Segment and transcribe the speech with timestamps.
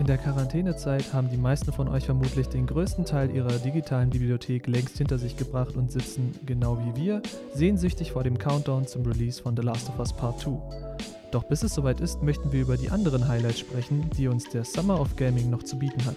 [0.00, 4.66] In der Quarantänezeit haben die meisten von euch vermutlich den größten Teil ihrer digitalen Bibliothek
[4.66, 7.20] längst hinter sich gebracht und sitzen, genau wie wir,
[7.52, 10.52] sehnsüchtig vor dem Countdown zum Release von The Last of Us Part 2.
[11.32, 14.64] Doch bis es soweit ist, möchten wir über die anderen Highlights sprechen, die uns der
[14.64, 16.16] Summer of Gaming noch zu bieten hat.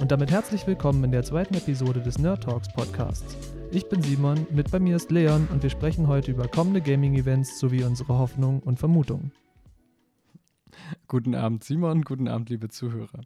[0.00, 3.36] Und damit herzlich willkommen in der zweiten Episode des Nerd Talks Podcasts.
[3.70, 7.58] Ich bin Simon, mit bei mir ist Leon und wir sprechen heute über kommende Gaming-Events
[7.60, 9.30] sowie unsere Hoffnungen und Vermutungen.
[11.08, 12.02] Guten Abend, Simon.
[12.02, 13.20] Guten Abend, liebe Zuhörer.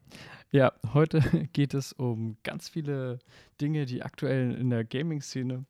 [0.51, 1.21] Ja, heute
[1.53, 3.19] geht es um ganz viele
[3.61, 5.65] Dinge, die aktuell in der Gaming-Szene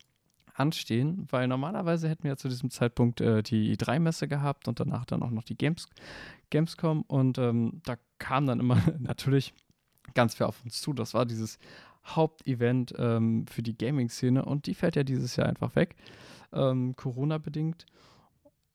[0.53, 5.05] anstehen, weil normalerweise hätten wir ja zu diesem Zeitpunkt äh, die E3-Messe gehabt und danach
[5.05, 5.87] dann auch noch die Games
[6.49, 9.53] Gamescom und ähm, da kam dann immer natürlich
[10.13, 10.93] ganz viel auf uns zu.
[10.93, 11.59] Das war dieses
[12.05, 15.95] Hauptevent ähm, für die Gaming-Szene und die fällt ja dieses Jahr einfach weg,
[16.51, 17.85] ähm, Corona-bedingt.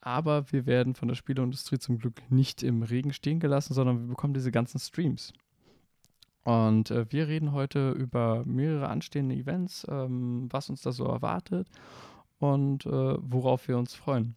[0.04, 4.08] Aber wir werden von der Spieleindustrie zum Glück nicht im Regen stehen gelassen, sondern wir
[4.08, 5.32] bekommen diese ganzen Streams.
[6.44, 11.68] Und äh, wir reden heute über mehrere anstehende Events, ähm, was uns da so erwartet
[12.38, 14.36] und äh, worauf wir uns freuen.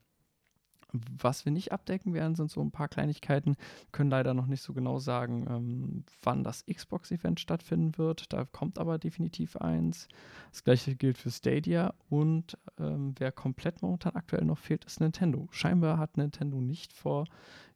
[0.93, 3.55] Was wir nicht abdecken werden, sind so ein paar Kleinigkeiten.
[3.55, 8.31] Wir können leider noch nicht so genau sagen, ähm, wann das Xbox-Event stattfinden wird.
[8.31, 10.07] Da kommt aber definitiv eins.
[10.51, 11.93] Das gleiche gilt für Stadia.
[12.09, 15.47] Und ähm, wer komplett momentan aktuell noch fehlt, ist Nintendo.
[15.51, 17.25] Scheinbar hat Nintendo nicht vor,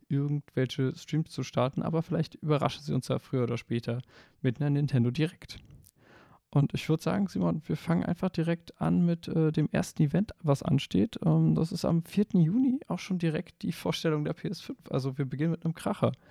[0.08, 4.02] irgendwelche Streams zu starten, aber vielleicht überraschen sie uns ja früher oder später
[4.42, 5.58] mit einer Nintendo Direct.
[6.54, 10.34] Und ich würde sagen, Simon, wir fangen einfach direkt an mit äh, dem ersten Event,
[10.42, 11.18] was ansteht.
[11.26, 12.26] Ähm, das ist am 4.
[12.34, 14.76] Juni auch schon direkt die Vorstellung der PS5.
[14.90, 16.12] Also wir beginnen mit einem Kracher.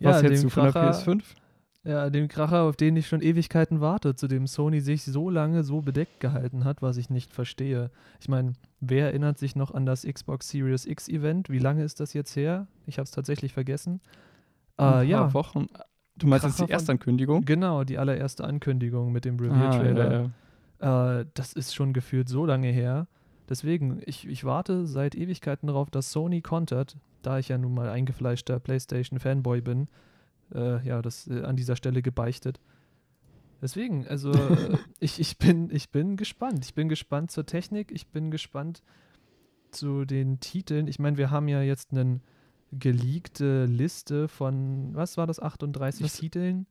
[0.00, 1.22] Ja, was hältst du von Kracher, der PS5?
[1.84, 5.62] Ja, dem Kracher, auf den ich schon Ewigkeiten warte, zu dem Sony sich so lange
[5.62, 7.90] so bedeckt gehalten hat, was ich nicht verstehe.
[8.20, 11.48] Ich meine, wer erinnert sich noch an das Xbox Series X Event?
[11.50, 12.66] Wie lange ist das jetzt her?
[12.86, 14.00] Ich habe es tatsächlich vergessen.
[14.76, 15.34] Ein äh, paar ja.
[15.34, 15.66] Wochen.
[16.18, 17.44] Du meinst Kracher jetzt die erste Ankündigung?
[17.44, 20.10] Genau, die allererste Ankündigung mit dem Review-Trailer.
[20.10, 20.30] Ah, ja,
[20.80, 21.20] ja.
[21.20, 23.06] äh, das ist schon gefühlt so lange her.
[23.48, 27.88] Deswegen, ich, ich warte seit Ewigkeiten darauf, dass Sony kontert, da ich ja nun mal
[27.88, 29.88] eingefleischter PlayStation-Fanboy bin.
[30.54, 32.60] Äh, ja, das äh, an dieser Stelle gebeichtet.
[33.62, 34.32] Deswegen, also
[35.00, 36.64] ich, ich, bin, ich bin gespannt.
[36.64, 38.82] Ich bin gespannt zur Technik, ich bin gespannt
[39.70, 40.86] zu den Titeln.
[40.86, 42.22] Ich meine, wir haben ja jetzt einen
[42.72, 46.66] geleakte Liste von, was war das, 38 das, Titeln.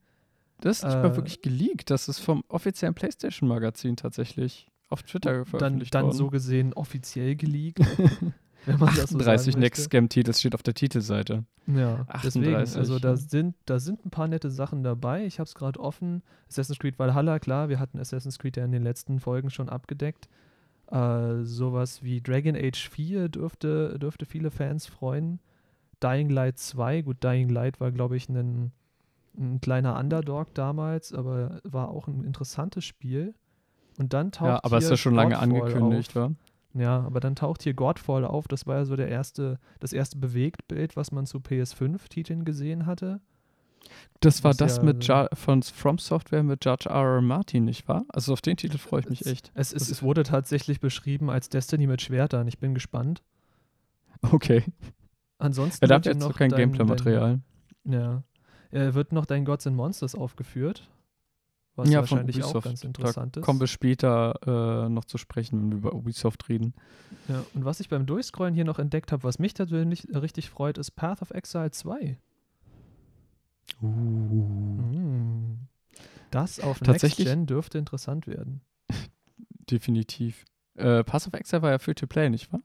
[0.59, 5.45] Das ist nicht äh, mal wirklich geleakt, das ist vom offiziellen PlayStation-Magazin tatsächlich auf Twitter
[5.45, 6.11] veröffentlicht dann, worden.
[6.11, 7.79] Dann so gesehen offiziell geleakt.
[8.67, 11.45] wenn man 38 so Next Scam Titel steht auf der Titelseite.
[11.67, 12.21] Ja, 38.
[12.23, 15.25] Deswegen, also da sind, da sind ein paar nette Sachen dabei.
[15.25, 16.21] Ich habe es gerade offen.
[16.49, 20.27] Assassin's Creed Valhalla, klar, wir hatten Assassin's Creed ja in den letzten Folgen schon abgedeckt.
[20.91, 25.39] Äh, sowas wie Dragon Age 4 dürfte, dürfte viele Fans freuen.
[26.03, 28.71] Dying Light 2, gut, Dying Light war, glaube ich, ein,
[29.37, 33.33] ein kleiner Underdog damals, aber war auch ein interessantes Spiel.
[33.97, 36.31] Und dann taucht Ja, aber ist ja schon lange angekündigt, war.
[36.73, 38.47] Ja, aber dann taucht hier Godfall auf.
[38.47, 43.19] Das war ja so der erste, das erste Bewegtbild, was man zu PS5-Titeln gesehen hatte.
[44.19, 47.15] Das war das ja, mit Jar von From Software mit George R.
[47.15, 47.21] R.
[47.21, 48.05] Martin, nicht wahr?
[48.09, 49.51] Also auf den Titel freue ich mich echt.
[49.53, 52.47] Es, es, es, wurde tatsächlich beschrieben als Destiny mit Schwertern.
[52.47, 53.23] Ich bin gespannt.
[54.31, 54.63] Okay.
[55.37, 57.39] Ansonsten er hat jetzt noch kein Gameplay-Material.
[57.83, 58.23] Ja.
[58.71, 60.89] Er wird noch dein Gods and Monsters aufgeführt.
[61.75, 63.45] Was ja, wahrscheinlich auch ganz interessant da ist.
[63.45, 66.73] Kommen wir später äh, noch zu sprechen, wenn wir über Ubisoft reden.
[67.27, 70.79] Ja, und was ich beim Durchscrollen hier noch entdeckt habe, was mich persönlich richtig freut,
[70.79, 72.17] ist Path of Exile 2.
[73.81, 73.85] Uh.
[73.85, 75.67] Mm.
[76.31, 78.61] Das auf Next Gen dürfte interessant werden.
[79.69, 80.45] Definitiv.
[80.75, 82.61] Äh, Path of Exile war ja Free-to-Play, nicht wahr?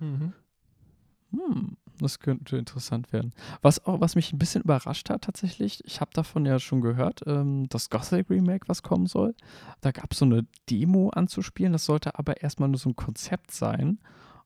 [0.00, 0.34] Mhm.
[1.32, 1.76] Hm.
[2.00, 3.32] Das könnte interessant werden.
[3.62, 7.22] Was auch, was mich ein bisschen überrascht hat tatsächlich, ich habe davon ja schon gehört,
[7.26, 9.34] ähm, das Gothic Remake, was kommen soll.
[9.80, 13.50] Da gab es so eine Demo anzuspielen, das sollte aber erstmal nur so ein Konzept
[13.52, 13.98] sein.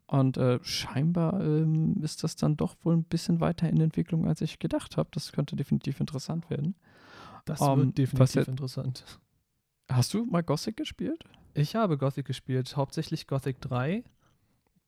[0.07, 4.43] Und äh, scheinbar ähm, ist das dann doch wohl ein bisschen weiter in Entwicklung, als
[4.43, 5.09] ich gedacht habe.
[5.13, 6.75] Das könnte definitiv interessant werden.
[7.47, 9.05] Das um, wird definitiv was, interessant.
[9.91, 11.25] Hast du mal Gothic gespielt?
[11.55, 14.03] Ich habe Gothic gespielt, hauptsächlich Gothic 3.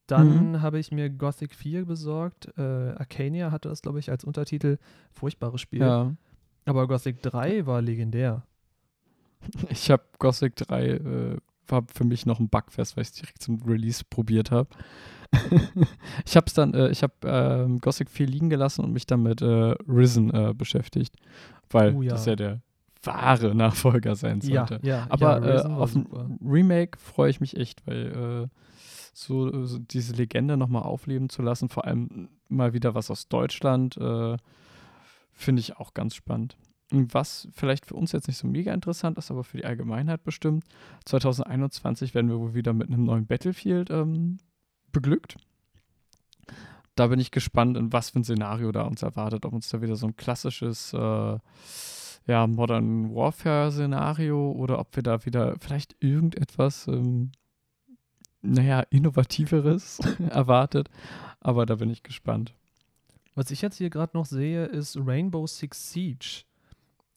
[0.06, 0.62] Dann mhm.
[0.62, 2.48] habe ich mir Gothic 4 besorgt.
[2.56, 4.78] Äh, Arcania hatte das, glaube ich, als Untertitel.
[5.12, 5.80] Furchtbares Spiel.
[5.80, 6.12] Ja.
[6.64, 8.42] Aber Gothic 3 war legendär.
[9.68, 11.36] Ich habe Gothic 3, äh,
[11.68, 14.68] war für mich noch ein Bugfest, weil ich es direkt zum Release probiert habe.
[16.24, 19.22] ich habe es dann, äh, ich habe äh, Gothic 4 liegen gelassen und mich dann
[19.22, 21.14] mit äh, Risen äh, beschäftigt.
[21.70, 22.10] Weil oh, ja.
[22.10, 22.60] das ja der
[23.02, 24.80] wahre Nachfolger sein sollte.
[24.82, 28.48] Ja, ja, Aber ja, äh, auf ein Remake freue ich mich echt, weil
[29.16, 33.96] so, so diese Legende nochmal aufleben zu lassen, vor allem mal wieder was aus Deutschland.
[33.96, 34.36] Äh,
[35.32, 36.56] Finde ich auch ganz spannend.
[36.90, 40.64] Was vielleicht für uns jetzt nicht so mega interessant ist, aber für die Allgemeinheit bestimmt.
[41.06, 44.38] 2021 werden wir wohl wieder mit einem neuen Battlefield ähm,
[44.92, 45.36] beglückt.
[46.94, 49.44] Da bin ich gespannt, in was für ein Szenario da uns erwartet.
[49.46, 51.38] Ob uns da wieder so ein klassisches äh,
[52.26, 57.32] ja, Modern Warfare-Szenario oder ob wir da wieder vielleicht irgendetwas, ähm,
[58.46, 59.98] naja, Innovativeres
[60.30, 60.88] erwartet.
[61.40, 62.54] Aber da bin ich gespannt.
[63.34, 66.44] Was ich jetzt hier gerade noch sehe, ist Rainbow Six Siege.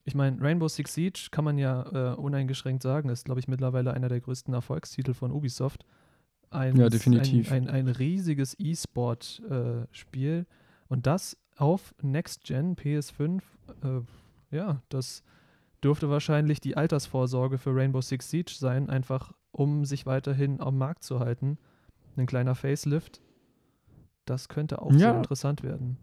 [0.06, 3.94] Ich meine, Rainbow Six Siege kann man ja äh, uneingeschränkt sagen, ist, glaube ich, mittlerweile
[3.94, 5.86] einer der größten Erfolgstitel von Ubisoft.
[6.50, 7.52] Ein, ja, definitiv.
[7.52, 10.46] Ein, ein, ein riesiges E-Sport-Spiel.
[10.48, 10.54] Äh,
[10.88, 13.42] und das auf Next Gen PS5.
[13.84, 14.02] Äh,
[14.56, 15.24] ja, das
[15.84, 21.04] dürfte wahrscheinlich die Altersvorsorge für Rainbow Six Siege sein, einfach um sich weiterhin am Markt
[21.04, 21.58] zu halten.
[22.18, 23.22] Ein kleiner Facelift.
[24.26, 25.00] Das könnte auch ja.
[25.00, 25.98] sehr interessant werden.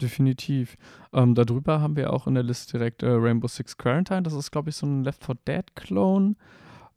[0.00, 0.76] Definitiv.
[1.12, 4.22] Ähm, darüber haben wir auch in der Liste direkt äh, Rainbow Six Quarantine.
[4.22, 6.36] Das ist, glaube ich, so ein Left 4 Dead-Clone.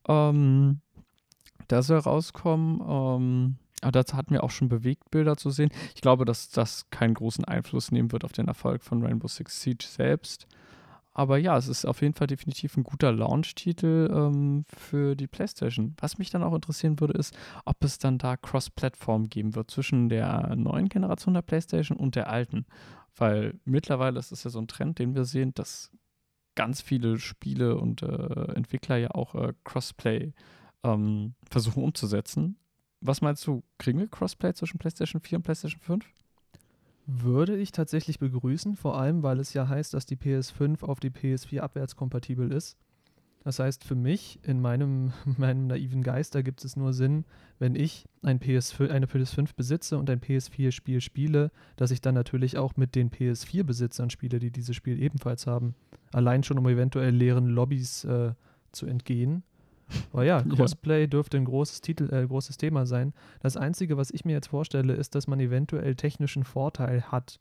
[0.08, 0.82] Ähm,
[1.70, 2.82] der soll rauskommen.
[2.88, 5.70] Ähm, aber dazu hatten wir auch schon Bewegtbilder zu sehen.
[5.96, 9.62] Ich glaube, dass das keinen großen Einfluss nehmen wird auf den Erfolg von Rainbow Six
[9.62, 10.48] Siege selbst.
[11.14, 15.96] Aber ja, es ist auf jeden Fall definitiv ein guter Launch-Titel ähm, für die PlayStation.
[16.00, 20.10] Was mich dann auch interessieren würde, ist, ob es dann da Cross-Plattform geben wird zwischen
[20.10, 22.66] der neuen Generation der PlayStation und der alten.
[23.16, 25.92] Weil mittlerweile ist es ja so ein Trend, den wir sehen, dass
[26.56, 30.34] ganz viele Spiele und äh, Entwickler ja auch äh, Crossplay
[30.84, 32.58] ähm, versuchen umzusetzen.
[33.02, 36.06] Was meinst du, kriegen wir Crossplay zwischen PlayStation 4 und PlayStation 5?
[37.06, 41.10] Würde ich tatsächlich begrüßen, vor allem weil es ja heißt, dass die PS5 auf die
[41.10, 42.78] PS4 abwärtskompatibel ist.
[43.44, 47.26] Das heißt, für mich, in meinem, meinem naiven Geist, da gibt es nur Sinn,
[47.60, 52.58] wenn ich ein PS5, eine PS5 besitze und ein PS4-Spiel spiele, dass ich dann natürlich
[52.58, 55.76] auch mit den PS4-Besitzern spiele, die dieses Spiel ebenfalls haben.
[56.14, 58.34] Allein schon, um eventuell leeren Lobbys äh,
[58.72, 59.44] zu entgehen.
[60.12, 61.08] Aber ja, Crossplay ja.
[61.08, 63.14] dürfte ein großes, Titel, äh, großes Thema sein.
[63.42, 67.40] Das Einzige, was ich mir jetzt vorstelle, ist, dass man eventuell technischen Vorteil hat.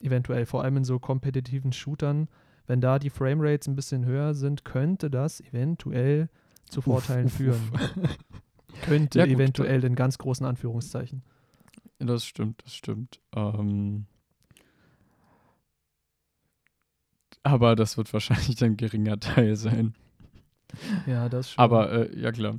[0.00, 2.28] Eventuell, vor allem in so kompetitiven Shootern.
[2.66, 6.28] Wenn da die Framerates ein bisschen höher sind, könnte das eventuell
[6.68, 7.70] zu Vorteilen uff, führen.
[7.72, 8.18] Uff.
[8.82, 11.22] könnte ja, gut, eventuell in ganz großen Anführungszeichen.
[11.98, 13.20] Das stimmt, das stimmt.
[13.34, 14.06] Ähm
[17.42, 19.94] aber das wird wahrscheinlich ein geringer Teil sein.
[21.06, 21.62] Ja, das schon.
[21.62, 22.58] Aber äh, ja, klar.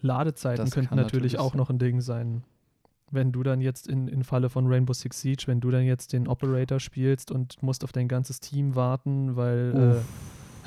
[0.00, 2.44] Ladezeiten das könnten natürlich, natürlich auch noch ein Ding sein.
[3.10, 6.12] Wenn du dann jetzt in, in Falle von Rainbow Six Siege, wenn du dann jetzt
[6.12, 10.02] den Operator spielst und musst auf dein ganzes Team warten, weil,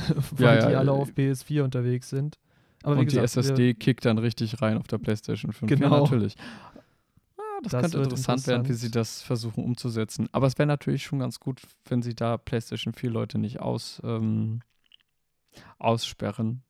[0.08, 2.40] äh, weil ja, die ja, alle auf PS4 unterwegs sind.
[2.84, 5.70] Aber und gesagt, die SSD kickt dann richtig rein auf der PlayStation 5.
[5.70, 5.94] Genau.
[5.94, 6.36] Ja, natürlich.
[7.38, 10.28] Ah, das, das könnte interessant, interessant, werden, wie sie das versuchen umzusetzen.
[10.32, 14.02] Aber es wäre natürlich schon ganz gut, wenn sie da PlayStation 4 Leute nicht aus,
[14.04, 14.62] ähm,
[15.78, 16.64] aussperren.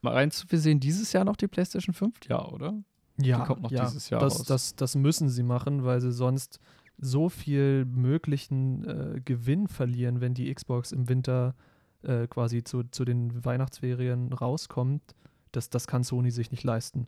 [0.00, 2.28] Meinst du, wir sehen dieses Jahr noch die PlayStation 5?
[2.28, 2.74] Ja, oder?
[3.16, 4.46] Ja, die kommt noch ja, dieses Jahr das, raus.
[4.46, 6.58] Das, das müssen sie machen, weil sie sonst
[6.98, 11.54] so viel möglichen äh, Gewinn verlieren, wenn die Xbox im Winter
[12.02, 15.14] äh, quasi zu, zu den Weihnachtsferien rauskommt.
[15.52, 17.06] Das, das kann Sony sich nicht leisten.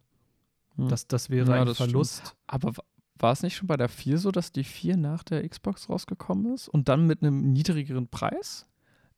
[0.76, 0.88] Hm.
[0.88, 2.18] Das, das wäre ja, ein das Verlust.
[2.18, 2.36] Stimmt.
[2.46, 2.72] Aber
[3.18, 6.52] war es nicht schon bei der 4 so, dass die 4 nach der Xbox rausgekommen
[6.54, 8.66] ist und dann mit einem niedrigeren Preis?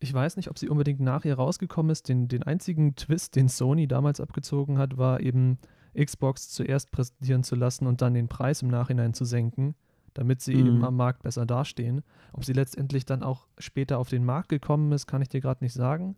[0.01, 2.09] Ich weiß nicht, ob sie unbedingt nach ihr rausgekommen ist.
[2.09, 5.59] Den, den einzigen Twist, den Sony damals abgezogen hat, war eben
[5.97, 9.75] Xbox zuerst präsentieren zu lassen und dann den Preis im Nachhinein zu senken,
[10.15, 10.67] damit sie mhm.
[10.67, 12.03] eben am Markt besser dastehen.
[12.33, 15.65] Ob sie letztendlich dann auch später auf den Markt gekommen ist, kann ich dir gerade
[15.65, 16.17] nicht sagen.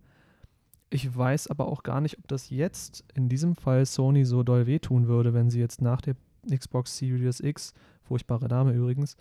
[0.90, 4.66] Ich weiß aber auch gar nicht, ob das jetzt in diesem Fall Sony so doll
[4.66, 6.16] wehtun würde, wenn sie jetzt nach der
[6.50, 7.72] Xbox Series X,
[8.02, 9.16] furchtbare Dame übrigens,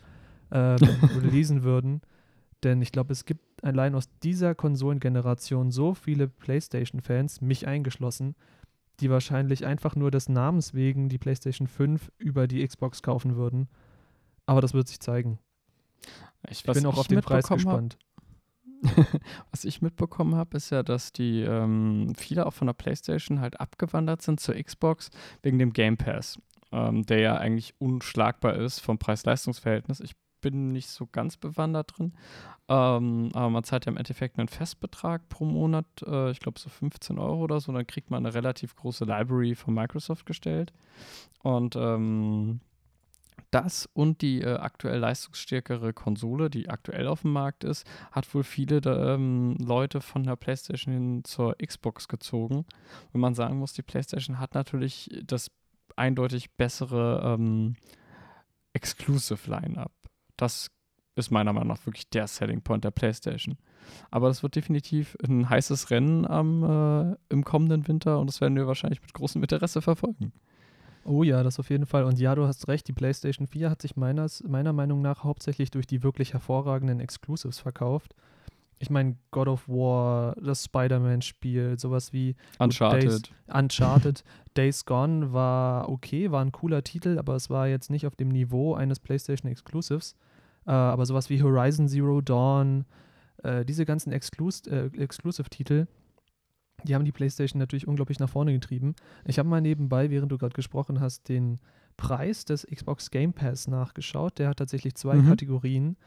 [0.49, 0.57] äh,
[1.21, 2.01] releasen würden.
[2.63, 8.35] Denn ich glaube, es gibt allein aus dieser Konsolengeneration so viele PlayStation-Fans, mich eingeschlossen,
[8.99, 13.69] die wahrscheinlich einfach nur des Namens wegen die PlayStation 5 über die Xbox kaufen würden.
[14.45, 15.39] Aber das wird sich zeigen.
[16.49, 17.97] Ich, ich bin auch auf den Preis gespannt.
[19.51, 23.59] was ich mitbekommen habe, ist ja, dass die ähm, viele auch von der PlayStation halt
[23.59, 25.09] abgewandert sind zur Xbox
[25.43, 26.39] wegen dem Game Pass,
[26.71, 29.99] ähm, der ja eigentlich unschlagbar ist vom Preis-Leistungs-Verhältnis.
[29.99, 32.13] Ich bin nicht so ganz bewandert drin.
[32.67, 36.69] Ähm, aber man zahlt ja im Endeffekt einen Festbetrag pro Monat, äh, ich glaube so
[36.69, 37.71] 15 Euro oder so.
[37.71, 40.71] Dann kriegt man eine relativ große Library von Microsoft gestellt.
[41.41, 42.61] Und ähm,
[43.51, 48.43] das und die äh, aktuell leistungsstärkere Konsole, die aktuell auf dem Markt ist, hat wohl
[48.43, 52.65] viele ähm, Leute von der PlayStation hin zur Xbox gezogen.
[53.11, 55.49] Wenn man sagen muss, die PlayStation hat natürlich das
[55.95, 57.75] eindeutig bessere ähm,
[58.73, 59.91] Exclusive Line-up
[60.41, 60.69] das
[61.15, 63.57] ist meiner Meinung nach wirklich der Selling Point der PlayStation.
[64.11, 68.55] Aber das wird definitiv ein heißes Rennen am, äh, im kommenden Winter und das werden
[68.55, 70.31] wir wahrscheinlich mit großem Interesse verfolgen.
[71.05, 72.03] Oh ja, das auf jeden Fall.
[72.03, 75.71] Und ja, du hast recht, die PlayStation 4 hat sich meines, meiner Meinung nach hauptsächlich
[75.71, 78.13] durch die wirklich hervorragenden Exclusives verkauft.
[78.81, 83.03] Ich meine, God of War, das Spider-Man-Spiel, sowas wie Uncharted.
[83.03, 84.23] Days, Uncharted,
[84.55, 88.29] Days Gone war okay, war ein cooler Titel, aber es war jetzt nicht auf dem
[88.29, 90.15] Niveau eines PlayStation Exclusives.
[90.65, 92.85] Äh, aber sowas wie Horizon Zero Dawn,
[93.43, 95.87] äh, diese ganzen Exclus äh, Exclusive-Titel,
[96.83, 98.95] die haben die PlayStation natürlich unglaublich nach vorne getrieben.
[99.25, 101.59] Ich habe mal nebenbei, während du gerade gesprochen hast, den
[101.97, 104.39] Preis des Xbox Game Pass nachgeschaut.
[104.39, 105.27] Der hat tatsächlich zwei mhm.
[105.27, 105.97] Kategorien.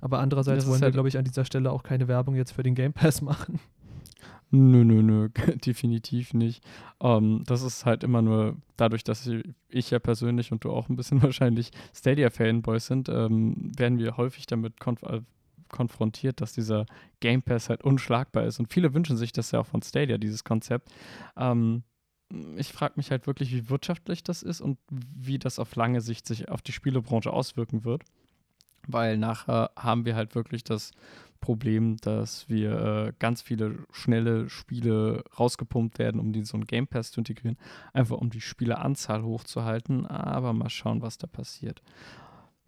[0.00, 2.64] Aber andererseits wollen wir, halt glaube ich, an dieser Stelle auch keine Werbung jetzt für
[2.64, 3.60] den Game Pass machen.
[4.54, 5.28] Nö, nö, nö,
[5.64, 6.62] definitiv nicht.
[7.00, 9.26] Ähm, das ist halt immer nur dadurch, dass
[9.70, 14.46] ich, ja persönlich und du auch ein bisschen wahrscheinlich Stadia-Fanboys sind, ähm, werden wir häufig
[14.46, 15.22] damit konf äh,
[15.68, 16.84] konfrontiert, dass dieser
[17.20, 18.60] Game Pass halt unschlagbar ist.
[18.60, 20.90] Und viele wünschen sich das ja auch von Stadia, dieses Konzept.
[21.34, 21.82] Ähm,
[22.56, 26.26] ich frage mich halt wirklich, wie wirtschaftlich das ist und wie das auf lange Sicht
[26.26, 28.02] sich auf die Spielebranche auswirken wird.
[28.86, 30.90] Weil nachher haben wir halt wirklich das
[31.42, 36.66] Problem, dass wir äh, ganz viele schnelle Spiele rausgepumpt werden, um die in so einen
[36.66, 37.58] Game Pass zu integrieren,
[37.92, 40.06] einfach um die Spieleranzahl hochzuhalten.
[40.06, 41.82] Aber mal schauen, was da passiert.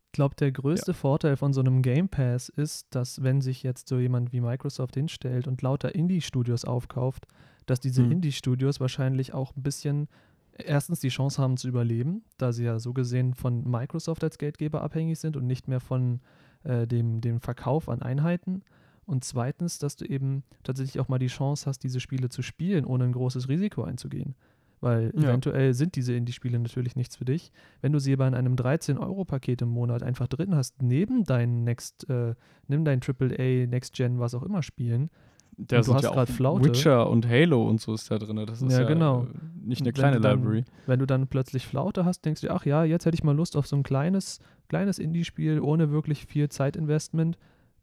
[0.08, 0.96] Ich glaube, der größte ja.
[0.96, 4.94] Vorteil von so einem Game Pass ist, dass wenn sich jetzt so jemand wie Microsoft
[4.94, 7.26] hinstellt und lauter Indie-Studios aufkauft,
[7.64, 8.12] dass diese hm.
[8.12, 10.08] Indie-Studios wahrscheinlich auch ein bisschen
[10.58, 14.82] erstens die Chance haben zu überleben, da sie ja so gesehen von Microsoft als Geldgeber
[14.82, 16.20] abhängig sind und nicht mehr von
[16.64, 18.62] äh, dem, dem Verkauf an Einheiten.
[19.06, 22.84] Und zweitens, dass du eben tatsächlich auch mal die Chance hast, diese Spiele zu spielen,
[22.84, 24.34] ohne ein großes Risiko einzugehen.
[24.80, 25.30] Weil ja.
[25.30, 27.52] eventuell sind diese Indie-Spiele natürlich nichts für dich.
[27.80, 32.08] Wenn du sie aber in einem 13-Euro-Paket im Monat einfach drin hast, neben deinen Next,
[32.10, 32.34] äh,
[32.68, 35.10] nimm dein AAA, Next Gen, was auch immer spielen,
[35.56, 36.64] da du hast ja gerade Flaute.
[36.64, 38.36] Witcher und Halo und so ist da drin.
[38.46, 39.26] Das ist ja, ja genau.
[39.62, 40.64] nicht eine kleine dann, Library.
[40.86, 43.56] Wenn du dann plötzlich Flaute hast, denkst du, ach ja, jetzt hätte ich mal Lust
[43.56, 47.38] auf so ein kleines, kleines Indie-Spiel ohne wirklich viel Zeitinvestment.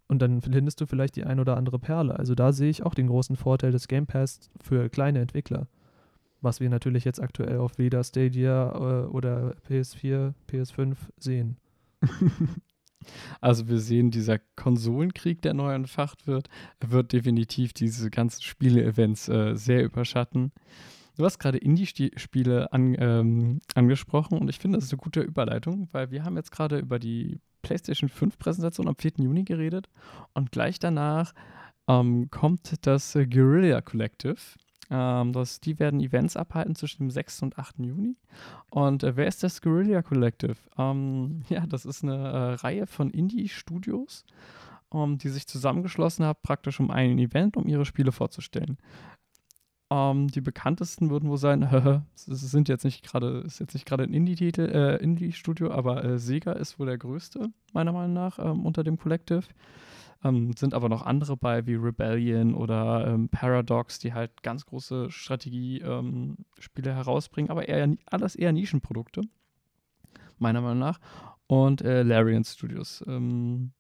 [0.08, 2.18] Und dann findest du vielleicht die ein oder andere Perle.
[2.20, 5.68] Also da sehe ich auch den großen Vorteil des Game Pass für kleine Entwickler.
[6.42, 11.58] Was wir natürlich jetzt aktuell auf weder Stadia äh, oder PS4, PS5 sehen.
[13.40, 19.56] Also wir sehen, dieser Konsolenkrieg, der neu entfacht wird, wird definitiv diese ganzen Spiele-Events äh,
[19.56, 20.52] sehr überschatten.
[21.18, 25.90] Du hast gerade Indie-Spiele an, ähm, angesprochen und ich finde, das ist eine gute Überleitung,
[25.92, 29.12] weil wir haben jetzt gerade über die PlayStation 5 Präsentation am 4.
[29.18, 29.90] Juni geredet
[30.34, 31.34] und gleich danach
[31.88, 34.38] ähm, kommt das Guerrilla Collective.
[34.92, 37.44] Ähm, das, die werden Events abhalten zwischen dem 6.
[37.44, 37.80] und 8.
[37.80, 38.18] Juni.
[38.70, 40.58] Und äh, wer ist das Guerrilla Collective?
[40.78, 44.26] Ähm, ja, das ist eine äh, Reihe von Indie-Studios,
[44.94, 48.78] ähm, die sich zusammengeschlossen haben, praktisch um ein Event, um ihre Spiele vorzustellen.
[49.90, 51.64] Ähm, die bekanntesten würden wohl sein,
[52.16, 56.20] es sind jetzt nicht gerade, ist jetzt nicht gerade ein Indie-Titel, äh, Indie-Studio, aber äh,
[56.20, 59.44] Sega ist wohl der größte, meiner Meinung nach, ähm, unter dem Collective.
[60.24, 65.10] Ähm, sind aber noch andere bei, wie Rebellion oder ähm, Paradox, die halt ganz große
[65.10, 69.22] Strategiespiele ähm, herausbringen, aber eher, alles eher Nischenprodukte,
[70.38, 71.00] meiner Meinung nach.
[71.48, 73.04] Und äh, Larian Studios.
[73.08, 73.74] Ähm,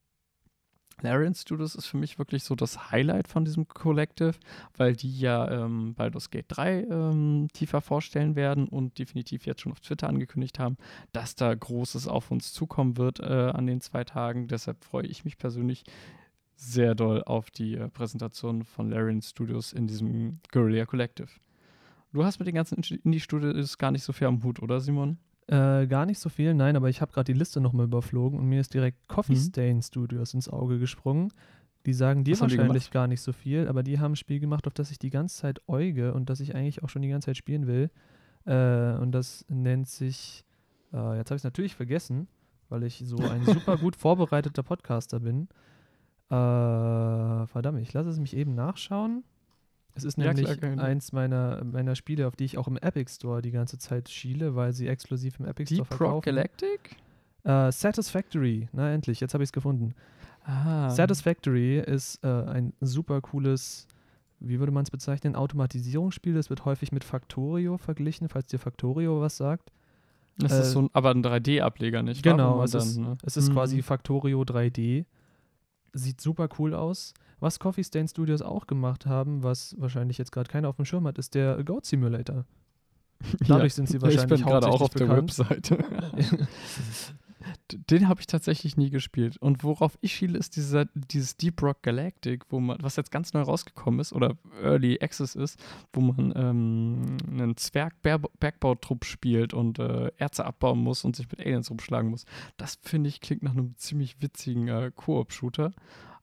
[1.01, 4.33] Larian Studios ist für mich wirklich so das Highlight von diesem Collective,
[4.77, 9.71] weil die ja ähm, Baldur's Gate 3 ähm, tiefer vorstellen werden und definitiv jetzt schon
[9.71, 10.77] auf Twitter angekündigt haben,
[11.11, 14.47] dass da Großes auf uns zukommen wird äh, an den zwei Tagen.
[14.47, 15.83] Deshalb freue ich mich persönlich
[16.61, 21.29] sehr doll auf die äh, Präsentation von Larian Studios in diesem Guerrilla Collective.
[22.13, 25.17] Du hast mit den ganzen Indie-Studios gar nicht so viel am Hut, oder Simon?
[25.47, 28.45] Äh, gar nicht so viel, nein, aber ich habe gerade die Liste nochmal überflogen und
[28.45, 29.39] mir ist direkt Coffee mhm.
[29.39, 31.33] Stain Studios ins Auge gesprungen.
[31.87, 34.73] Die sagen dir wahrscheinlich gar nicht so viel, aber die haben ein Spiel gemacht, auf
[34.75, 37.37] das ich die ganze Zeit äuge und das ich eigentlich auch schon die ganze Zeit
[37.37, 37.89] spielen will.
[38.45, 40.45] Äh, und das nennt sich,
[40.93, 42.27] äh, jetzt habe ich es natürlich vergessen,
[42.69, 45.47] weil ich so ein super gut vorbereiteter Podcaster bin.
[46.31, 49.23] Äh, verdammt, ich lasse es mich eben nachschauen.
[49.95, 53.11] Es ist nämlich ja, klar, eins meiner, meiner Spiele, auf die ich auch im Epic
[53.11, 56.13] Store die ganze Zeit schiele, weil sie exklusiv im Epic Store verkaufen.
[56.13, 56.95] Rock Galactic?
[57.45, 58.69] Uh, Satisfactory.
[58.71, 59.93] Na, endlich, jetzt habe ich es gefunden.
[60.45, 60.89] Ah.
[60.89, 63.87] Satisfactory ist uh, ein super cooles,
[64.39, 66.33] wie würde man es bezeichnen, Automatisierungsspiel.
[66.33, 69.71] Das wird häufig mit Factorio verglichen, falls dir Factorio was sagt.
[70.37, 73.17] Das äh, ist so ein, aber ein 3D-Ableger, nicht Genau, es, dann, ist, ne?
[73.23, 73.53] es ist mhm.
[73.53, 75.03] quasi Factorio 3D.
[75.93, 77.13] Sieht super cool aus.
[77.39, 81.07] Was Coffee Stain Studios auch gemacht haben, was wahrscheinlich jetzt gerade keiner auf dem Schirm
[81.07, 82.45] hat, ist der Goat Simulator.
[83.39, 85.09] Dadurch ja, sind sie wahrscheinlich ich bin gerade auch auf bekannt.
[85.09, 85.77] der Webseite.
[87.73, 89.37] Den habe ich tatsächlich nie gespielt.
[89.37, 93.33] Und worauf ich schiele, ist dieser, dieses Deep Rock Galactic, wo man, was jetzt ganz
[93.33, 95.59] neu rausgekommen ist oder Early Access ist,
[95.93, 101.69] wo man ähm, einen Zwerg-Bergbautrupp spielt und äh, Erze abbauen muss und sich mit Aliens
[101.69, 102.25] rumschlagen muss.
[102.57, 105.73] Das finde ich klingt nach einem ziemlich witzigen äh, Koop-Shooter.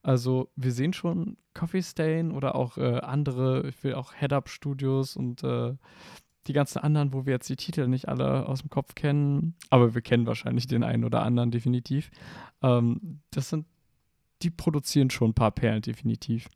[0.01, 5.43] Also wir sehen schon Coffee Stain oder auch äh, andere, ich will auch Head-Up-Studios und
[5.43, 5.75] äh,
[6.49, 9.93] die ganzen anderen, wo wir jetzt die Titel nicht alle aus dem Kopf kennen, aber
[9.93, 12.09] wir kennen wahrscheinlich den einen oder anderen definitiv.
[12.63, 13.67] Ähm, das sind,
[14.41, 16.49] die produzieren schon ein paar Perlen definitiv.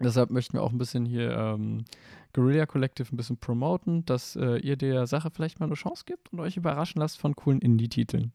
[0.00, 1.84] Deshalb möchten wir auch ein bisschen hier ähm,
[2.32, 6.32] Guerilla Collective ein bisschen promoten, dass äh, ihr der Sache vielleicht mal eine Chance gibt
[6.32, 8.32] und euch überraschen lasst von coolen Indie-Titeln.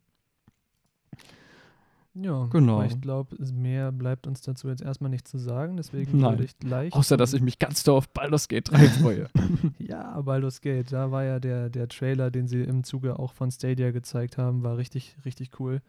[2.13, 2.83] Ja, genau.
[2.83, 6.31] ich glaube, mehr bleibt uns dazu jetzt erstmal nicht zu sagen, deswegen Nein.
[6.31, 6.93] würde ich gleich.
[6.93, 9.29] Außer, dass ich mich ganz doll auf Baldur's Gate 3 freue.
[9.79, 13.49] ja, Baldur's Gate, da war ja der, der Trailer, den sie im Zuge auch von
[13.49, 15.81] Stadia gezeigt haben, war richtig, richtig cool.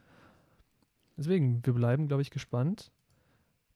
[1.16, 2.92] Deswegen, wir bleiben, glaube ich, gespannt.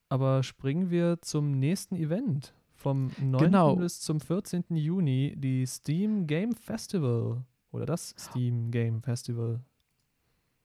[0.08, 2.54] Aber springen wir zum nächsten Event.
[2.74, 3.42] Vom 9.
[3.42, 3.74] Genau.
[3.74, 4.64] bis zum 14.
[4.70, 7.44] Juni, die Steam Game Festival.
[7.72, 9.60] Oder das Steam Game Festival.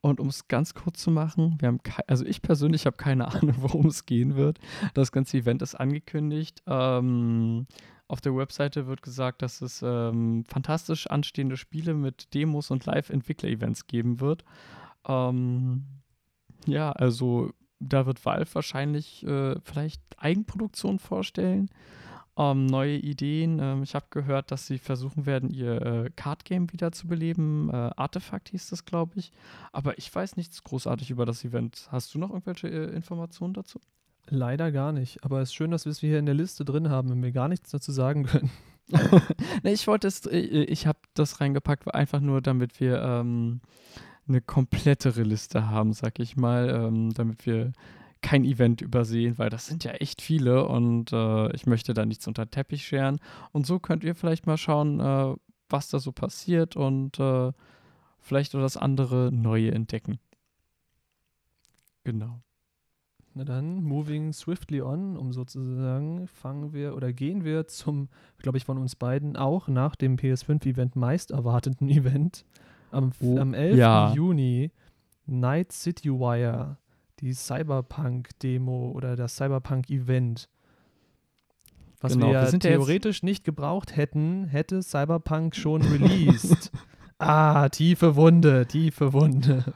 [0.02, 3.56] Und um es ganz kurz zu machen, wir haben also ich persönlich habe keine Ahnung,
[3.58, 4.60] worum es gehen wird.
[4.94, 6.64] Das ganze Event ist angekündigt.
[6.66, 7.68] Ähm,
[8.08, 13.88] auf der Webseite wird gesagt, dass es ähm, fantastisch anstehende Spiele mit Demos und Live-Entwickler-Events
[13.88, 14.44] geben wird.
[15.08, 15.86] Ähm,
[16.66, 21.70] ja, also da wird Valve wahrscheinlich äh, vielleicht Eigenproduktion vorstellen
[22.42, 23.60] ähm, neue Ideen.
[23.60, 27.70] Ähm, ich habe gehört, dass sie versuchen werden, ihr äh, Card Game wieder zu beleben.
[27.70, 29.32] Äh, Artefakt hieß das, glaube ich.
[29.72, 31.88] Aber ich weiß nichts großartig über das Event.
[31.92, 33.80] Hast du noch irgendwelche äh, Informationen dazu?
[34.28, 35.24] Leider gar nicht.
[35.24, 37.32] Aber es ist schön, dass wir es hier in der Liste drin haben, wenn wir
[37.32, 38.52] gar nichts dazu sagen können.
[39.64, 43.62] nee, ich wollte es, äh, ich habe das reingepackt, einfach nur, damit wir ähm,
[44.28, 47.72] eine komplettere Liste haben, sag ich mal, ähm, damit wir
[48.22, 52.28] kein Event übersehen, weil das sind ja echt viele und äh, ich möchte da nichts
[52.28, 53.20] unter den Teppich scheren.
[53.52, 55.36] Und so könnt ihr vielleicht mal schauen, äh,
[55.70, 57.52] was da so passiert und äh,
[58.20, 60.20] vielleicht das andere Neue entdecken.
[62.04, 62.40] Genau.
[63.34, 68.66] Na dann, moving swiftly on, um sozusagen, fangen wir oder gehen wir zum, glaube ich,
[68.66, 72.46] von uns beiden auch nach dem PS5-Event meist erwarteten Event.
[72.92, 73.78] Am, oh, am 11.
[73.78, 74.14] Ja.
[74.14, 74.72] Juni
[75.26, 76.78] Night City Wire
[77.22, 80.50] die Cyberpunk-Demo oder das Cyberpunk-Event.
[82.00, 86.72] Was genau, wir, ja wir theoretisch nicht gebraucht hätten, hätte Cyberpunk schon released.
[87.20, 89.74] ah, tiefe Wunde, tiefe Wunde.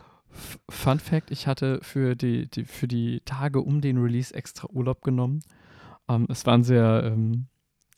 [0.67, 5.01] Fun Fact: Ich hatte für die, die, für die Tage um den Release extra Urlaub
[5.01, 5.41] genommen.
[6.09, 7.45] Ähm, es waren sehr, ähm,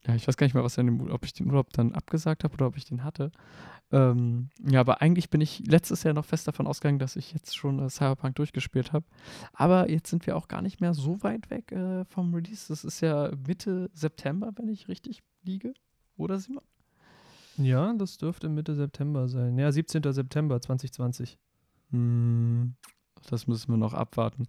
[0.05, 2.43] ja, ich weiß gar nicht mehr, was in dem, ob ich den Urlaub dann abgesagt
[2.43, 3.31] habe oder ob ich den hatte.
[3.91, 7.55] Ähm, ja, aber eigentlich bin ich letztes Jahr noch fest davon ausgegangen, dass ich jetzt
[7.55, 9.05] schon äh, Cyberpunk durchgespielt habe.
[9.53, 12.67] Aber jetzt sind wir auch gar nicht mehr so weit weg äh, vom Release.
[12.67, 15.73] Das ist ja Mitte September, wenn ich richtig liege.
[16.17, 16.63] Oder Simon?
[17.57, 19.57] Ja, das dürfte Mitte September sein.
[19.57, 20.03] Ja, 17.
[20.11, 21.37] September 2020.
[21.91, 22.75] Hm,
[23.29, 24.47] das müssen wir noch abwarten.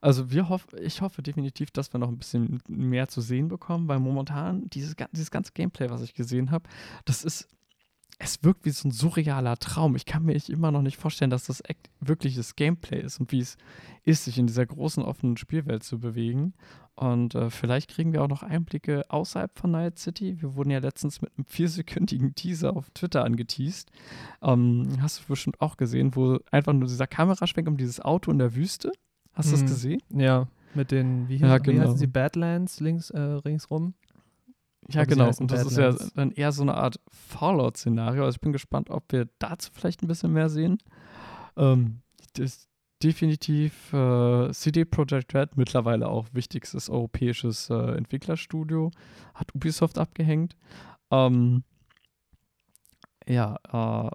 [0.00, 3.86] Also wir hoff, ich hoffe definitiv, dass wir noch ein bisschen mehr zu sehen bekommen,
[3.86, 6.68] weil momentan dieses, dieses ganze Gameplay, was ich gesehen habe,
[7.04, 7.48] das ist
[8.18, 9.94] es wirkt wie so ein surrealer Traum.
[9.94, 11.62] Ich kann mir immer noch nicht vorstellen, dass das
[12.00, 13.56] wirkliches Gameplay ist und wie es
[14.04, 16.54] ist, sich in dieser großen offenen Spielwelt zu bewegen.
[16.96, 20.42] Und äh, vielleicht kriegen wir auch noch Einblicke außerhalb von Night City.
[20.42, 23.92] Wir wurden ja letztens mit einem viersekündigen Teaser auf Twitter angeteased.
[24.42, 28.38] Ähm, hast du bestimmt auch gesehen, wo einfach nur dieser Kameraschwenk um dieses Auto in
[28.38, 28.90] der Wüste.
[29.32, 30.02] Hast du hm, das gesehen?
[30.08, 31.76] Ja, mit den, wie, hieß, ja, genau.
[31.76, 33.94] wie heißen sie, Badlands links, äh, ringsrum?
[34.90, 35.30] Ja, genau.
[35.38, 38.24] Und das ist ja dann eher so eine Art Fallout-Szenario.
[38.24, 40.78] Also ich bin gespannt, ob wir dazu vielleicht ein bisschen mehr sehen.
[41.56, 42.00] Ähm,
[43.02, 48.90] definitiv äh, CD Projekt Red, mittlerweile auch wichtigstes europäisches äh, Entwicklerstudio,
[49.34, 50.56] hat Ubisoft abgehängt.
[51.10, 51.64] Ähm,
[53.26, 54.10] ja, äh,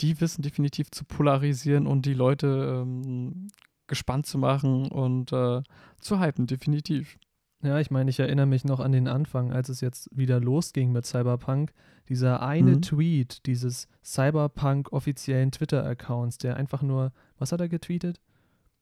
[0.00, 3.48] die wissen definitiv zu polarisieren und die Leute ähm,
[3.86, 5.62] gespannt zu machen und äh,
[6.00, 7.18] zu hypen, definitiv.
[7.62, 10.92] Ja, ich meine, ich erinnere mich noch an den Anfang, als es jetzt wieder losging
[10.92, 11.72] mit Cyberpunk.
[12.08, 12.82] Dieser eine mhm.
[12.82, 18.20] Tweet dieses Cyberpunk-offiziellen Twitter-Accounts, der einfach nur, was hat er getweetet?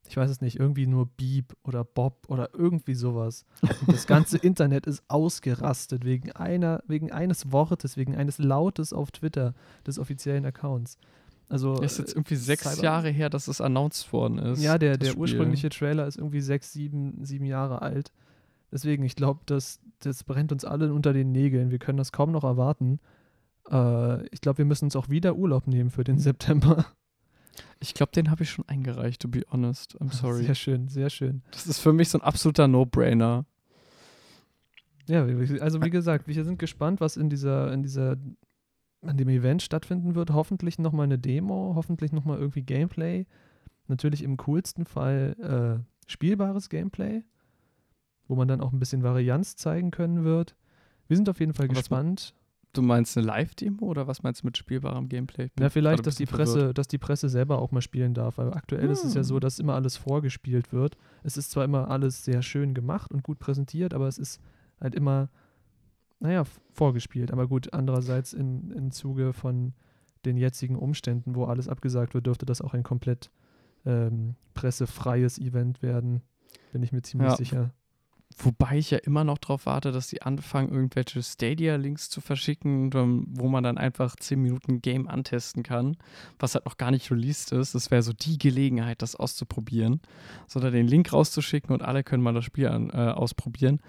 [0.09, 3.45] Ich weiß es nicht, irgendwie nur Beep oder Bob oder irgendwie sowas.
[3.63, 9.11] Und das ganze Internet ist ausgerastet wegen einer, wegen eines Wortes, wegen eines Lautes auf
[9.11, 9.55] Twitter
[9.87, 10.99] des offiziellen Accounts.
[11.49, 14.63] Also, ist jetzt irgendwie sechs Cyber Jahre her, dass es announced worden ist.
[14.63, 18.13] Ja, der, der ursprüngliche Trailer ist irgendwie sechs, sieben, sieben Jahre alt.
[18.73, 21.71] Deswegen, ich glaube, das, das brennt uns alle unter den Nägeln.
[21.71, 23.01] Wir können das kaum noch erwarten.
[23.71, 26.87] Äh, ich glaube, wir müssen uns auch wieder Urlaub nehmen für den September.
[27.81, 30.01] Ich glaube, den habe ich schon eingereicht, to be honest.
[30.01, 30.45] I'm sorry.
[30.45, 31.43] Sehr schön, sehr schön.
[31.53, 33.45] Das ist für mich so ein absoluter No-Brainer.
[35.09, 35.25] Ja,
[35.61, 38.17] also wie gesagt, wir sind gespannt, was in dieser, in dieser,
[39.03, 40.31] an dem Event stattfinden wird.
[40.31, 43.27] Hoffentlich nochmal eine Demo, hoffentlich nochmal irgendwie Gameplay.
[43.87, 45.37] Natürlich im coolsten Fall
[45.79, 47.23] äh, spielbares Gameplay
[48.29, 50.57] wo man dann auch ein bisschen Varianz zeigen können wird.
[51.09, 52.35] Wir sind auf jeden Fall gespannt.
[52.73, 55.51] Du meinst eine Live-Demo oder was meinst du mit spielbarem Gameplay?
[55.59, 58.37] Na, vielleicht, dass die, Presse, dass die Presse selber auch mal spielen darf.
[58.37, 58.91] Weil aktuell hm.
[58.91, 59.41] ist es ja so, hm.
[59.41, 60.99] dass immer alles vorgespielt wird.
[61.23, 64.43] Es ist zwar immer alles sehr schön gemacht und gut präsentiert, aber es ist
[64.79, 65.31] halt immer,
[66.21, 67.31] naja, vorgespielt.
[67.33, 69.73] Aber gut, andererseits in, im Zuge von
[70.27, 73.31] den jetzigen Umständen, wo alles abgesagt wird, dürfte das auch ein komplett
[73.87, 76.21] ähm, pressefreies Event werden.
[76.73, 77.37] Bin ich mir ziemlich ja.
[77.37, 77.75] sicher.
[78.39, 83.49] Wobei ich ja immer noch darauf warte, dass sie anfangen, irgendwelche Stadia-Links zu verschicken, wo
[83.49, 85.97] man dann einfach 10 Minuten Game antesten kann,
[86.39, 87.75] was halt noch gar nicht released ist.
[87.75, 90.03] Das wäre so die Gelegenheit, das auszuprobieren.
[90.47, 93.81] Sondern den Link rauszuschicken und alle können mal das Spiel an, äh, ausprobieren.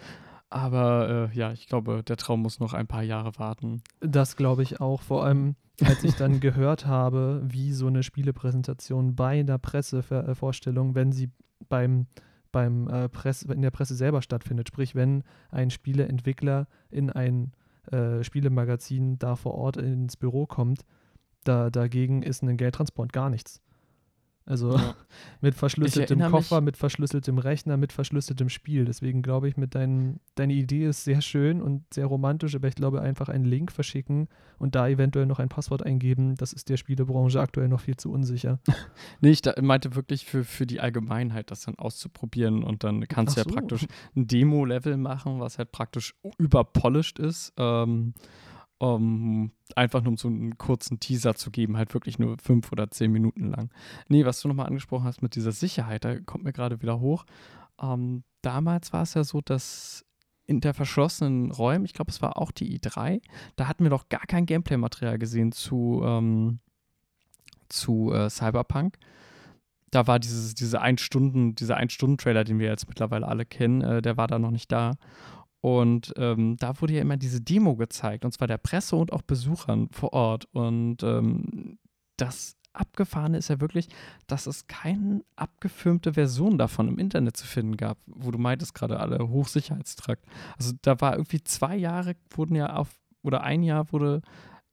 [0.49, 3.81] Aber äh, ja, ich glaube, der Traum muss noch ein paar Jahre warten.
[3.99, 5.01] Das glaube ich auch.
[5.01, 11.11] Vor allem, als ich dann gehört habe, wie so eine Spielepräsentation bei einer Pressevorstellung, wenn
[11.11, 11.31] sie
[11.67, 12.07] beim
[12.51, 14.67] beim äh, Presse, in der Presse selber stattfindet.
[14.67, 17.51] Sprich, wenn ein Spieleentwickler in ein
[17.91, 20.85] äh, Spielemagazin da vor Ort ins Büro kommt,
[21.43, 23.61] da, dagegen ist ein Geldtransport gar nichts.
[24.47, 24.95] Also ja.
[25.41, 28.85] mit verschlüsseltem Koffer, mit verschlüsseltem Rechner, mit verschlüsseltem Spiel.
[28.85, 32.75] Deswegen glaube ich, mit dein, deine Idee ist sehr schön und sehr romantisch, aber ich
[32.75, 36.77] glaube einfach einen Link verschicken und da eventuell noch ein Passwort eingeben, das ist der
[36.77, 38.59] Spielebranche aktuell noch viel zu unsicher.
[39.21, 43.41] nee, ich meinte wirklich für, für die Allgemeinheit, das dann auszuprobieren und dann kannst du
[43.41, 43.53] ja so.
[43.53, 47.51] praktisch ein Demo-Level machen, was halt praktisch überpolished ist.
[47.57, 48.13] Ähm,
[48.79, 52.89] um, einfach nur um so einen kurzen Teaser zu geben, halt wirklich nur fünf oder
[52.91, 53.71] zehn Minuten lang.
[54.07, 57.25] Nee, was du nochmal angesprochen hast mit dieser Sicherheit, da kommt mir gerade wieder hoch.
[57.81, 60.05] Ähm, damals war es ja so, dass
[60.45, 63.21] in der verschlossenen Räumen, ich glaube, es war auch die i3,
[63.55, 66.59] da hatten wir doch gar kein Gameplay-Material gesehen zu, ähm,
[67.67, 68.97] zu äh, Cyberpunk.
[69.91, 74.01] Da war dieses, diese ein Stunden, dieser Ein-Stunden-Trailer, den wir jetzt mittlerweile alle kennen, äh,
[74.01, 74.93] der war da noch nicht da.
[75.67, 79.21] Und ähm, da wurde ja immer diese Demo gezeigt, und zwar der Presse und auch
[79.21, 80.45] Besuchern vor Ort.
[80.53, 81.77] Und ähm,
[82.15, 83.89] das Abgefahrene ist ja wirklich,
[84.27, 88.97] dass es keine abgefilmte Version davon im Internet zu finden gab, wo du meintest gerade
[88.97, 90.25] alle Hochsicherheitstrakt.
[90.57, 94.21] Also da war irgendwie zwei Jahre wurden ja auf, oder ein Jahr wurde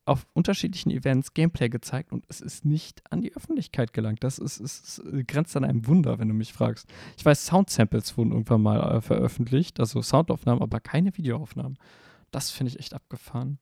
[0.07, 4.23] auf unterschiedlichen Events Gameplay gezeigt und es ist nicht an die Öffentlichkeit gelangt.
[4.23, 6.89] Das ist, ist, ist grenzt an einem Wunder, wenn du mich fragst.
[7.17, 11.79] Ich weiß, Sound-Samples wurden irgendwann mal äh, veröffentlicht, also Soundaufnahmen, aber keine Videoaufnahmen.
[12.31, 13.59] Das finde ich echt abgefahren.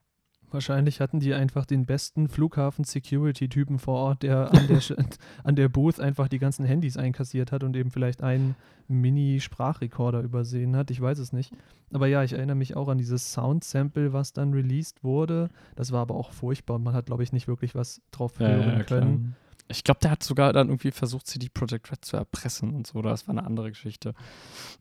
[0.52, 4.80] Wahrscheinlich hatten die einfach den besten Flughafen-Security-Typen vor Ort, der an der,
[5.44, 8.54] an der Booth einfach die ganzen Handys einkassiert hat und eben vielleicht einen
[8.88, 10.90] Mini-Sprachrekorder übersehen hat.
[10.90, 11.52] Ich weiß es nicht.
[11.92, 15.48] Aber ja, ich erinnere mich auch an dieses Sound-Sample, was dann released wurde.
[15.76, 18.78] Das war aber auch furchtbar man hat, glaube ich, nicht wirklich was drauf hören ja,
[18.78, 19.36] ja, können.
[19.72, 23.02] Ich glaube, der hat sogar dann irgendwie versucht, CD Projekt Red zu erpressen und so.
[23.02, 24.14] Das war eine andere Geschichte.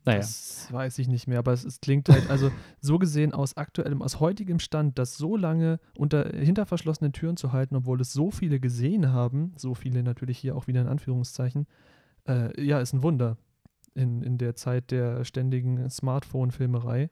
[0.04, 0.18] Naja.
[0.18, 2.50] Das weiß ich nicht mehr, aber es, es klingt halt, also
[2.80, 7.52] so gesehen aus aktuellem, aus heutigem Stand, das so lange unter hinter verschlossenen Türen zu
[7.52, 11.66] halten, obwohl es so viele gesehen haben, so viele natürlich hier auch wieder in Anführungszeichen,
[12.28, 13.36] äh, ja, ist ein Wunder
[13.94, 17.10] in, in der Zeit der ständigen Smartphone-Filmerei.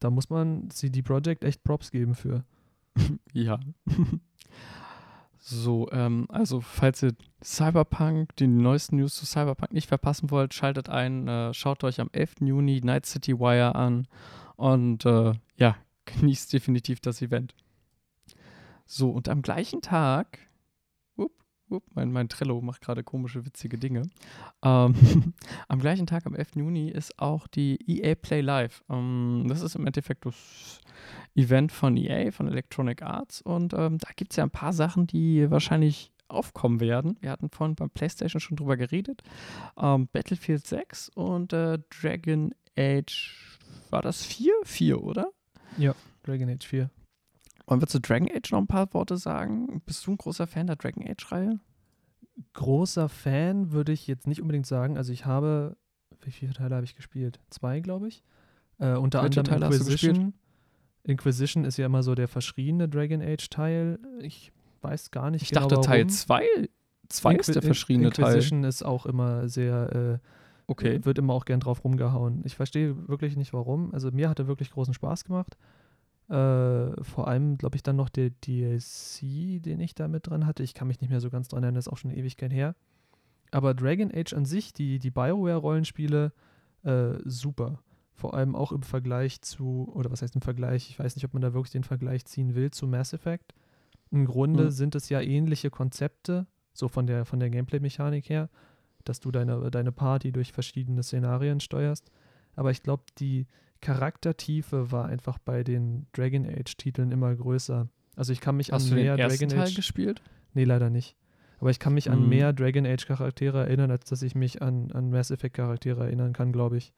[0.00, 2.44] Da muss man CD Projekt echt Props geben für.
[3.32, 3.58] ja.
[5.46, 10.88] so, ähm, also falls ihr Cyberpunk, die neuesten News zu Cyberpunk nicht verpassen wollt, schaltet
[10.88, 12.36] ein, äh, schaut euch am 11.
[12.40, 14.08] Juni Night City Wire an
[14.56, 15.76] und äh, ja,
[16.06, 17.54] genießt definitiv das Event.
[18.86, 20.38] So, und am gleichen Tag
[21.94, 24.02] mein, mein Trello macht gerade komische, witzige Dinge.
[24.62, 24.94] Ähm,
[25.68, 26.56] am gleichen Tag, am 11.
[26.56, 28.82] Juni, ist auch die EA Play Live.
[28.90, 30.80] Ähm, das ist im Endeffekt das
[31.34, 33.42] Event von EA, von Electronic Arts.
[33.42, 37.16] Und ähm, da gibt es ja ein paar Sachen, die wahrscheinlich aufkommen werden.
[37.20, 39.22] Wir hatten vorhin beim PlayStation schon drüber geredet.
[39.78, 43.58] Ähm, Battlefield 6 und äh, Dragon Age,
[43.90, 44.52] war das 4?
[44.64, 45.28] 4, oder?
[45.76, 46.90] Ja, Dragon Age 4.
[47.66, 49.82] Wollen wir zu Dragon Age noch ein paar Worte sagen?
[49.86, 51.60] Bist du ein großer Fan der Dragon Age-Reihe?
[52.52, 54.96] Großer Fan würde ich jetzt nicht unbedingt sagen.
[54.96, 55.76] Also ich habe,
[56.20, 57.40] wie viele Teile habe ich gespielt?
[57.50, 58.22] Zwei, glaube ich.
[58.78, 60.34] Äh, unter Welche anderem Teile Inquisition.
[61.04, 63.98] Inquisition ist ja immer so der verschriene Dragon Age-Teil.
[64.20, 65.66] Ich weiß gar nicht ich genau.
[65.66, 66.68] Ich dachte, Teil 2
[67.08, 68.26] zwei ist der verschriene Teil.
[68.26, 70.20] Inquisition ist auch immer sehr.
[70.22, 70.28] Äh,
[70.66, 71.04] okay.
[71.04, 72.42] Wird immer auch gern drauf rumgehauen.
[72.44, 73.92] Ich verstehe wirklich nicht warum.
[73.92, 75.56] Also mir hat er wirklich großen Spaß gemacht.
[76.28, 80.62] Äh, vor allem, glaube ich, dann noch der DLC, den ich da mit dran hatte.
[80.62, 82.52] Ich kann mich nicht mehr so ganz dran erinnern, das ist auch schon eine Ewigkeit
[82.52, 82.74] her.
[83.50, 86.32] Aber Dragon Age an sich, die, die BioWare-Rollenspiele,
[86.82, 87.78] äh, super.
[88.14, 90.88] Vor allem auch im Vergleich zu, oder was heißt im Vergleich?
[90.90, 93.54] Ich weiß nicht, ob man da wirklich den Vergleich ziehen will zu Mass Effect.
[94.10, 94.70] Im Grunde mhm.
[94.70, 98.48] sind es ja ähnliche Konzepte, so von der, von der Gameplay-Mechanik her,
[99.04, 102.10] dass du deine, deine Party durch verschiedene Szenarien steuerst.
[102.56, 103.46] Aber ich glaube, die,
[103.84, 107.88] Charaktertiefe war einfach bei den Dragon Age-Titeln immer größer.
[108.16, 110.22] Also ich kann mich Hast an mehr Dragon Teil Age gespielt?
[110.54, 111.16] Nee, leider nicht.
[111.60, 112.12] Aber ich kann mich mhm.
[112.12, 116.04] an mehr Dragon Age Charaktere erinnern, als dass ich mich an, an Mass Effect Charaktere
[116.04, 116.92] erinnern kann, glaube ich.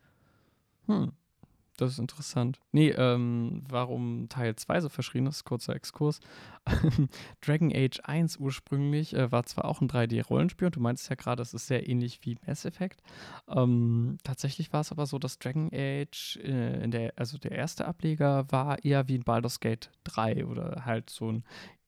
[0.86, 1.12] Hm.
[1.76, 2.58] Das ist interessant.
[2.72, 6.20] Nee, ähm, warum Teil 2 so verschrien ist, kurzer Exkurs.
[7.40, 11.42] Dragon Age 1 ursprünglich äh, war zwar auch ein 3D-Rollenspiel und du meinst ja gerade,
[11.42, 13.02] es ist sehr ähnlich wie Mass Effect.
[13.48, 17.86] Ähm, tatsächlich war es aber so, dass Dragon Age, äh, in der, also der erste
[17.86, 21.44] Ableger, war eher wie ein Baldur's Gate 3 oder halt so ein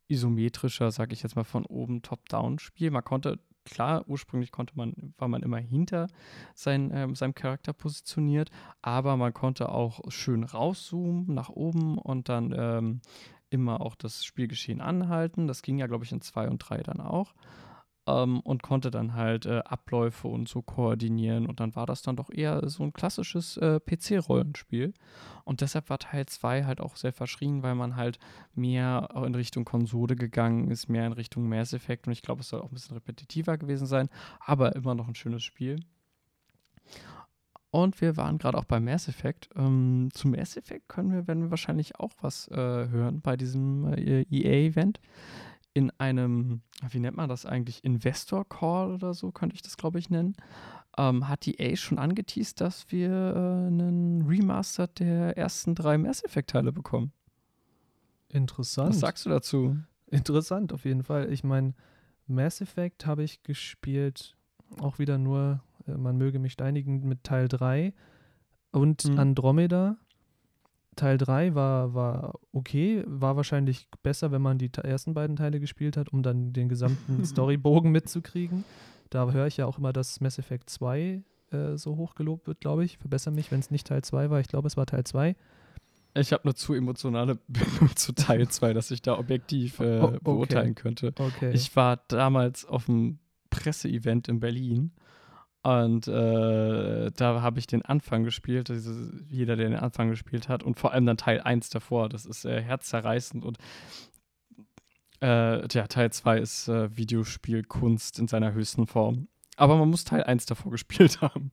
[0.09, 2.90] isometrischer, sag ich jetzt mal, von oben Top-Down-Spiel.
[2.90, 6.09] Man konnte klar, ursprünglich konnte man, war man immer hinter
[6.54, 8.50] sein, ähm, seinem Charakter positioniert,
[8.83, 13.00] aber man konnte auch schön rauszoomen nach oben und dann ähm,
[13.50, 15.46] immer auch das Spielgeschehen anhalten.
[15.46, 17.35] Das ging ja, glaube ich, in 2 und 3 dann auch
[18.09, 21.47] ähm, und konnte dann halt äh, Abläufe und so koordinieren.
[21.47, 24.94] Und dann war das dann doch eher so ein klassisches äh, PC-Rollenspiel.
[25.44, 28.18] Und deshalb war Teil 2 halt auch sehr verschrien, weil man halt
[28.55, 32.07] mehr in Richtung Konsole gegangen ist, mehr in Richtung Mass Effect.
[32.07, 34.09] Und ich glaube, es soll auch ein bisschen repetitiver gewesen sein,
[34.40, 35.81] aber immer noch ein schönes Spiel.
[37.71, 39.51] Und wir waren gerade auch bei Mass Effect.
[39.55, 43.92] Ähm, zu Mass Effect können wir, werden wir wahrscheinlich auch was äh, hören bei diesem
[43.92, 45.01] äh, EA-Event
[45.79, 50.01] in einem, wie nennt man das eigentlich, Investor Call oder so, könnte ich das, glaube
[50.01, 50.35] ich, nennen,
[50.99, 56.25] ähm, hat die A schon angeteased, dass wir äh, einen Remaster der ersten drei Mass
[56.25, 57.12] Effect-Teile bekommen.
[58.29, 58.91] Interessant.
[58.91, 59.77] Was sagst du dazu?
[60.09, 61.33] Interessant, auf jeden Fall.
[61.33, 61.75] Ich meine,
[62.27, 64.37] Mass Effect habe ich gespielt,
[64.81, 67.95] auch wieder nur, äh, man möge mich steinigen, mit Teil 3
[68.73, 69.19] und mhm.
[69.21, 69.97] Andromeda.
[70.99, 75.97] Teil 3 war, war okay, war wahrscheinlich besser, wenn man die ersten beiden Teile gespielt
[75.97, 78.65] hat, um dann den gesamten Storybogen mitzukriegen.
[79.11, 82.61] Da höre ich ja auch immer, dass Mass Effect 2 äh, so hoch gelobt wird,
[82.61, 82.99] glaube ich.
[82.99, 84.41] Verbessere mich, wenn es nicht Teil 2 war.
[84.41, 85.35] Ich glaube, es war Teil 2.
[86.15, 90.05] Ich habe nur zu emotionale Bindung zu Teil 2, dass ich da objektiv äh, oh,
[90.05, 90.19] okay.
[90.23, 91.15] beurteilen könnte.
[91.19, 91.53] Okay.
[91.53, 93.19] Ich war damals auf einem
[93.51, 94.93] Presseevent in Berlin
[95.62, 98.92] und äh, da habe ich den Anfang gespielt, also
[99.29, 102.09] jeder, der den Anfang gespielt hat, und vor allem dann Teil 1 davor.
[102.09, 103.59] Das ist äh, herzzerreißend und
[105.21, 109.29] äh, ja, Teil 2 ist äh, Videospielkunst in seiner höchsten Form.
[109.57, 111.53] Aber man muss Teil 1 davor gespielt haben.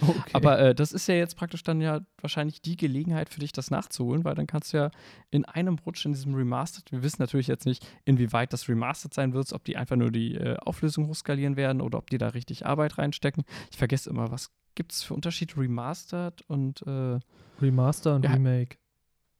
[0.00, 0.30] Okay.
[0.32, 3.70] Aber äh, das ist ja jetzt praktisch dann ja wahrscheinlich die Gelegenheit für dich, das
[3.70, 4.90] nachzuholen, weil dann kannst du ja
[5.30, 9.32] in einem Rutsch in diesem Remastered, wir wissen natürlich jetzt nicht, inwieweit das Remastered sein
[9.32, 12.66] wird, ob die einfach nur die äh, Auflösung hochskalieren werden oder ob die da richtig
[12.66, 13.44] Arbeit reinstecken.
[13.70, 17.18] Ich vergesse immer, was gibt es für Unterschiede Remastered und äh,
[17.60, 18.76] Remaster und ja, Remake?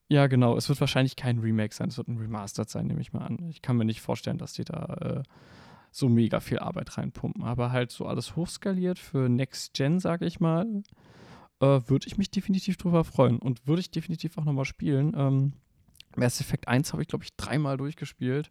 [0.08, 0.56] Ja, genau.
[0.56, 3.48] Es wird wahrscheinlich kein Remake sein, es wird ein Remastered sein, nehme ich mal an.
[3.50, 5.22] Ich kann mir nicht vorstellen, dass die da äh,
[5.96, 7.42] so mega viel Arbeit reinpumpen.
[7.44, 10.66] Aber halt so alles hochskaliert für Next Gen, sage ich mal,
[11.60, 15.14] äh, würde ich mich definitiv drüber freuen und würde ich definitiv auch nochmal spielen.
[15.16, 15.52] Ähm,
[16.16, 18.50] Mass Effect 1 habe ich, glaube ich, dreimal durchgespielt.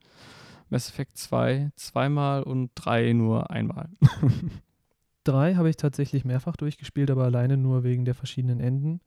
[0.70, 3.90] Mass Effect 2 zweimal und 3 nur einmal.
[5.24, 9.02] 3 habe ich tatsächlich mehrfach durchgespielt, aber alleine nur wegen der verschiedenen Enden.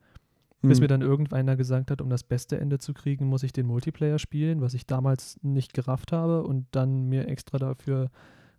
[0.61, 0.69] Hm.
[0.71, 3.67] Bis mir dann irgendeiner gesagt hat, um das beste Ende zu kriegen, muss ich den
[3.67, 8.11] Multiplayer spielen, was ich damals nicht gerafft habe und dann mir extra dafür,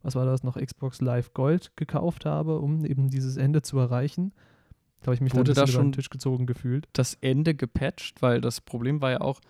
[0.01, 4.31] was war das noch, Xbox Live Gold gekauft habe, um eben dieses Ende zu erreichen.
[5.01, 6.87] Da habe ich mich Wurde dann da schon über den Tisch gezogen gefühlt.
[6.93, 9.41] Das Ende gepatcht, weil das Problem war ja auch,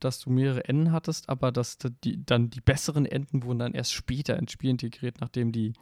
[0.00, 3.92] dass du mehrere Enden hattest, aber dass die, dann die besseren Enden wurden dann erst
[3.92, 5.72] später ins Spiel integriert, nachdem die,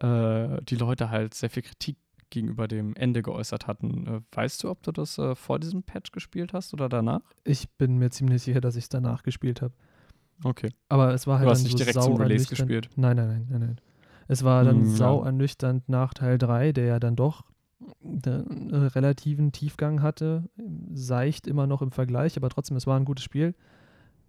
[0.00, 1.96] äh, die Leute halt sehr viel Kritik
[2.32, 4.06] gegenüber dem Ende geäußert hatten.
[4.06, 7.22] Äh, weißt du, ob du das äh, vor diesem Patch gespielt hast oder danach?
[7.44, 9.74] Ich bin mir ziemlich sicher, dass ich es danach gespielt habe.
[10.42, 10.70] Okay.
[10.88, 12.90] Aber es war halt du hast dann nicht so direkt zum Release gespielt.
[12.96, 13.80] Nein, nein, nein, nein, nein.
[14.26, 17.44] Es war dann hm, sau ernüchternd nach Teil 3, der ja dann doch
[18.02, 20.48] einen äh, relativen Tiefgang hatte.
[20.92, 23.54] Seicht immer noch im Vergleich, aber trotzdem, es war ein gutes Spiel.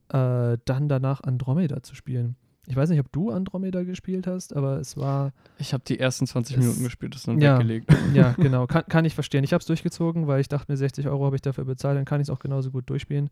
[0.09, 2.35] Äh, dann danach Andromeda zu spielen.
[2.67, 5.33] Ich weiß nicht, ob du Andromeda gespielt hast, aber es war.
[5.57, 7.93] Ich habe die ersten 20 Minuten gespielt, das dann ja, weggelegt.
[8.13, 8.67] Ja, genau.
[8.67, 9.43] Kann, kann ich verstehen.
[9.43, 12.05] Ich habe es durchgezogen, weil ich dachte mir, 60 Euro habe ich dafür bezahlt, dann
[12.05, 13.29] kann ich es auch genauso gut durchspielen.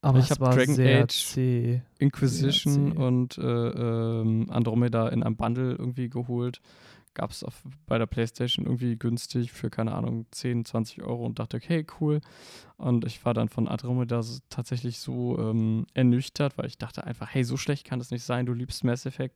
[0.00, 1.80] Aber ich habe Dragon sehr Age, zäh.
[1.98, 2.98] Inquisition zäh.
[2.98, 6.60] und äh, ähm, Andromeda in einem Bundle irgendwie geholt.
[7.18, 7.44] Gab es
[7.86, 12.20] bei der PlayStation irgendwie günstig für, keine Ahnung, 10, 20 Euro und dachte, okay, cool.
[12.76, 17.42] Und ich war dann von Andromeda tatsächlich so ähm, ernüchtert, weil ich dachte einfach, hey,
[17.42, 19.34] so schlecht kann das nicht sein, du liebst Mass Effect.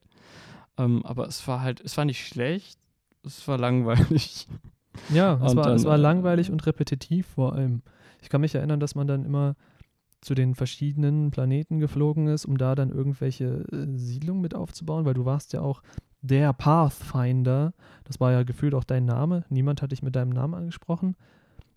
[0.79, 2.79] Ähm, aber es war halt, es war nicht schlecht,
[3.25, 4.47] es war langweilig.
[5.09, 7.81] Ja, es, war, dann, es war äh, langweilig und repetitiv vor allem.
[8.21, 9.57] Ich kann mich erinnern, dass man dann immer
[10.21, 15.15] zu den verschiedenen Planeten geflogen ist, um da dann irgendwelche äh, Siedlungen mit aufzubauen, weil
[15.15, 15.83] du warst ja auch
[16.23, 17.75] der Pathfinder.
[18.05, 19.45] Das war ja gefühlt auch dein Name.
[19.51, 21.17] Niemand hat dich mit deinem Namen angesprochen.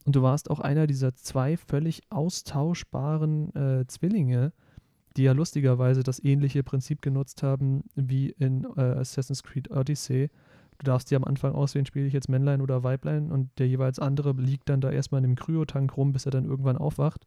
[0.05, 4.53] Und du warst auch einer dieser zwei völlig austauschbaren äh, Zwillinge,
[5.17, 10.29] die ja lustigerweise das ähnliche Prinzip genutzt haben wie in äh, Assassin's Creed Odyssey.
[10.77, 13.97] Du darfst dir am Anfang auswählen, spiele ich jetzt Männlein oder Weiblein und der jeweils
[13.97, 17.25] andere liegt dann da erstmal in dem Kryotank rum, bis er dann irgendwann aufwacht.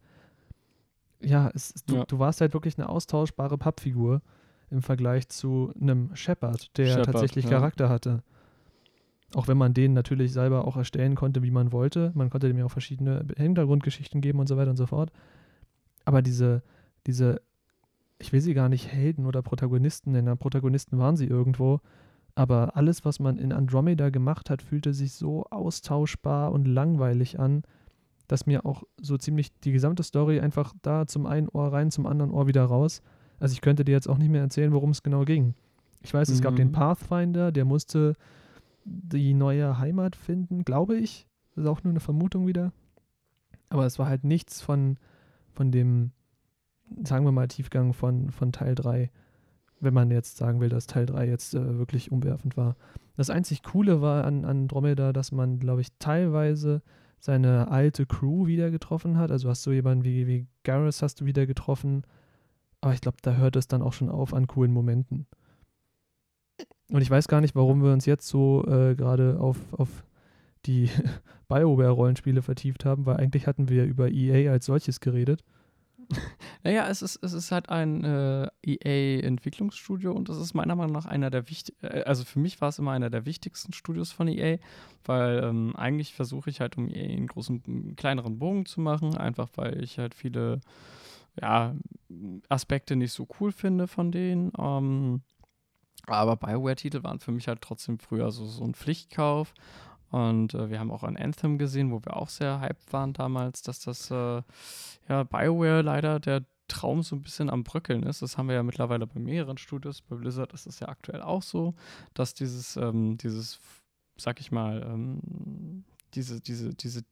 [1.21, 2.05] Ja, es, du, ja.
[2.05, 4.23] du warst halt wirklich eine austauschbare Pappfigur
[4.71, 7.51] im Vergleich zu einem Shepard, der Shepard, tatsächlich ja.
[7.51, 8.23] Charakter hatte.
[9.35, 12.13] Auch wenn man den natürlich selber auch erstellen konnte, wie man wollte.
[12.15, 15.13] Man konnte dem ja auch verschiedene Hintergrundgeschichten geben und so weiter und so fort.
[16.05, 16.63] Aber diese,
[17.07, 17.41] diese,
[18.19, 21.81] ich will sie gar nicht Helden oder Protagonisten nennen, Protagonisten waren sie irgendwo.
[22.35, 27.65] Aber alles, was man in Andromeda gemacht hat, fühlte sich so austauschbar und langweilig an,
[28.29, 32.07] dass mir auch so ziemlich die gesamte Story einfach da zum einen Ohr rein, zum
[32.07, 33.03] anderen Ohr wieder raus.
[33.39, 35.55] Also ich könnte dir jetzt auch nicht mehr erzählen, worum es genau ging.
[36.03, 36.45] Ich weiß, es mhm.
[36.45, 36.73] gab den mhm.
[36.73, 38.15] Pathfinder, der musste
[38.85, 41.27] die neue Heimat finden, glaube ich.
[41.55, 42.73] Das ist auch nur eine Vermutung wieder.
[43.71, 44.97] Aber es war halt nichts von,
[45.53, 46.13] von dem,
[47.05, 49.11] sagen wir mal, Tiefgang von, von Teil 3,
[49.81, 52.77] wenn man jetzt sagen will, dass Teil 3 jetzt äh, wirklich umwerfend war.
[53.17, 56.83] Das einzig Coole war an Andromeda, dass man, glaube ich, teilweise
[57.21, 59.31] seine alte Crew wieder getroffen hat.
[59.31, 62.05] Also hast du jemanden wie, wie Garrus hast du wieder getroffen.
[62.81, 65.27] Aber ich glaube, da hört es dann auch schon auf an coolen Momenten.
[66.91, 70.05] Und ich weiß gar nicht, warum wir uns jetzt so äh, gerade auf, auf
[70.65, 70.89] die
[71.49, 75.45] BioWare-Rollenspiele vertieft haben, weil eigentlich hatten wir über EA als solches geredet.
[76.65, 81.07] Naja, es ist, es ist halt ein äh, EA-Entwicklungsstudio und das ist meiner Meinung nach
[81.07, 84.27] einer der wichtigsten, äh, also für mich war es immer einer der wichtigsten Studios von
[84.27, 84.59] EA,
[85.05, 89.17] weil ähm, eigentlich versuche ich halt um EA einen großen, einen kleineren Bogen zu machen,
[89.17, 90.61] einfach weil ich halt viele
[91.41, 91.75] ja,
[92.49, 94.53] Aspekte nicht so cool finde von denen.
[94.59, 95.23] Ähm,
[96.07, 99.55] aber Bioware-Titel waren für mich halt trotzdem früher so, so ein Pflichtkauf.
[100.11, 103.63] Und äh, wir haben auch ein Anthem gesehen, wo wir auch sehr hyped waren damals,
[103.63, 104.43] dass das äh,
[105.09, 108.23] ja Bioware leider der Traum so ein bisschen am Bröckeln ist.
[108.23, 110.03] Das haben wir ja mittlerweile bei mehreren Studios.
[110.03, 111.75] Bei Blizzard ist es ja aktuell auch so,
[112.15, 113.59] dass dieses, ähm, dieses,
[114.17, 117.03] sag ich mal, ähm, diese, diese, diese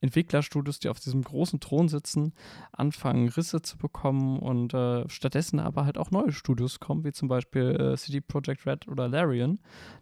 [0.00, 2.32] Entwicklerstudios, die auf diesem großen Thron sitzen,
[2.72, 7.28] anfangen Risse zu bekommen und äh, stattdessen aber halt auch neue Studios kommen, wie zum
[7.28, 9.58] Beispiel äh, CD Projekt Red oder Larian,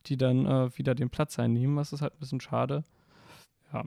[0.06, 1.76] die dann äh, wieder den Platz einnehmen.
[1.76, 2.84] Das ist halt ein bisschen schade.
[3.72, 3.84] Ja.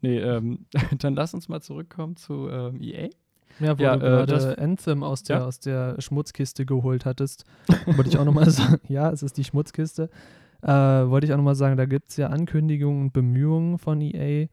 [0.00, 0.66] Nee, ähm,
[0.98, 3.08] dann lass uns mal zurückkommen zu ähm, EA.
[3.60, 5.44] Ja, wo ja, du äh, gerade Anthem aus der, ja?
[5.44, 7.44] aus der Schmutzkiste geholt hattest,
[7.86, 10.10] wollte ich auch nochmal sagen, ja, es ist die Schmutzkiste.
[10.62, 14.48] Äh, wollte ich auch nochmal sagen, da gibt es ja Ankündigungen und Bemühungen von EA,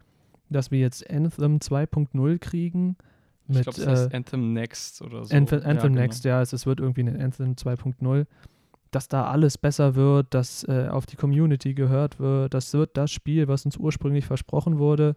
[0.49, 2.97] dass wir jetzt Anthem 2.0 kriegen.
[3.47, 5.35] Mit, ich glaube, es heißt äh, Anthem Next oder so.
[5.35, 6.01] Anthem, Anthem ja, genau.
[6.01, 8.25] Next, ja, es, es, wird irgendwie eine Anthem 2.0.
[8.91, 12.53] dass da alles besser wird, dass äh, auf die Community gehört wird.
[12.53, 15.15] Das wird das Spiel, was uns ursprünglich versprochen wurde.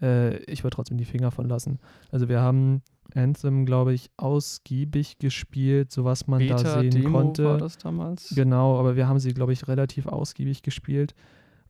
[0.00, 1.78] Äh, ich würde trotzdem die Finger von lassen.
[2.10, 2.82] Also wir haben
[3.14, 7.44] Anthem, glaube ich, ausgiebig gespielt, so was man Beta, da sehen Demo konnte.
[7.44, 8.30] War das damals?
[8.34, 11.14] Genau, aber wir haben sie, glaube ich, relativ ausgiebig gespielt.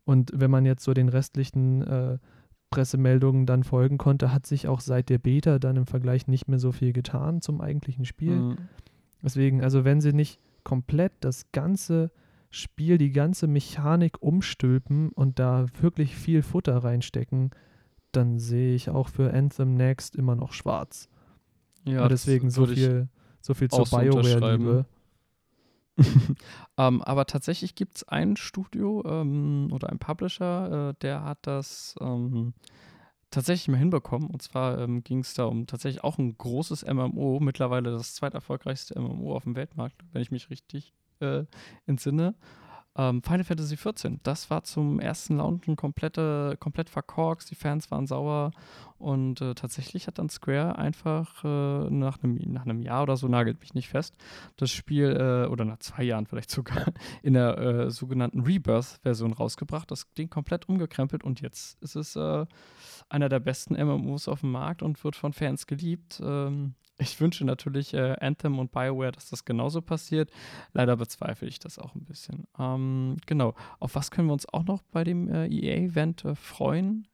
[0.05, 2.17] Und wenn man jetzt so den restlichen äh,
[2.69, 6.59] Pressemeldungen dann folgen konnte, hat sich auch seit der Beta dann im Vergleich nicht mehr
[6.59, 8.35] so viel getan zum eigentlichen Spiel.
[8.35, 8.57] Mhm.
[9.23, 12.11] Deswegen, also wenn sie nicht komplett das ganze
[12.51, 17.51] Spiel, die ganze Mechanik umstülpen und da wirklich viel Futter reinstecken,
[18.11, 21.09] dann sehe ich auch für Anthem Next immer noch schwarz.
[21.85, 23.07] Ja, Aber deswegen so viel,
[23.41, 24.85] so viel zur BioWare-Liebe.
[26.77, 31.95] ähm, aber tatsächlich gibt es ein Studio ähm, oder ein Publisher, äh, der hat das
[32.01, 32.53] ähm,
[33.31, 34.29] tatsächlich mal hinbekommen.
[34.29, 38.99] Und zwar ähm, ging es da um tatsächlich auch ein großes MMO, mittlerweile das zweiterfolgreichste
[38.99, 41.43] MMO auf dem Weltmarkt, wenn ich mich richtig äh,
[41.85, 42.35] entsinne.
[42.95, 48.07] Ähm, Final Fantasy XIV, das war zum ersten Launchen komplette, komplett verkorkst, die Fans waren
[48.07, 48.51] sauer
[48.97, 53.59] und äh, tatsächlich hat dann Square einfach äh, nach, einem, nach Jahr oder so, nagelt
[53.61, 54.15] mich nicht fest,
[54.57, 56.85] das Spiel, äh, oder nach zwei Jahren vielleicht sogar,
[57.21, 62.45] in der äh, sogenannten Rebirth-Version rausgebracht, das Ding komplett umgekrempelt und jetzt ist es äh,
[63.07, 66.21] einer der besten MMOs auf dem Markt und wird von Fans geliebt.
[66.23, 70.29] Ähm, ich wünsche natürlich äh, Anthem und BioWare, dass das genauso passiert.
[70.73, 72.45] Leider bezweifle ich das auch ein bisschen.
[72.59, 73.55] Ähm, genau.
[73.79, 77.07] Auf was können wir uns auch noch bei dem äh, EA-Event äh, freuen?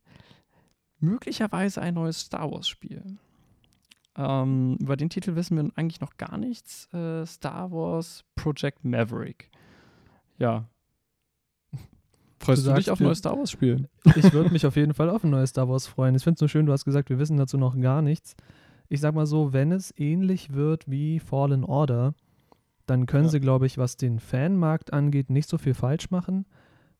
[0.99, 3.17] Möglicherweise ein neues Star Wars-Spiel.
[4.17, 6.91] Ähm, über den Titel wissen wir eigentlich noch gar nichts.
[6.93, 9.51] Äh, Star Wars Project Maverick.
[10.39, 10.67] Ja.
[12.39, 13.87] Freust du, du dich auf ein neues Star Wars-Spiel?
[14.15, 16.15] Ich würde mich auf jeden Fall auf ein neues Star Wars freuen.
[16.15, 18.35] Ich finde es so schön, du hast gesagt, wir wissen dazu noch gar nichts
[18.89, 22.13] ich sag mal so, wenn es ähnlich wird wie Fallen Order,
[22.85, 23.31] dann können ja.
[23.31, 26.45] sie, glaube ich, was den Fanmarkt angeht, nicht so viel falsch machen.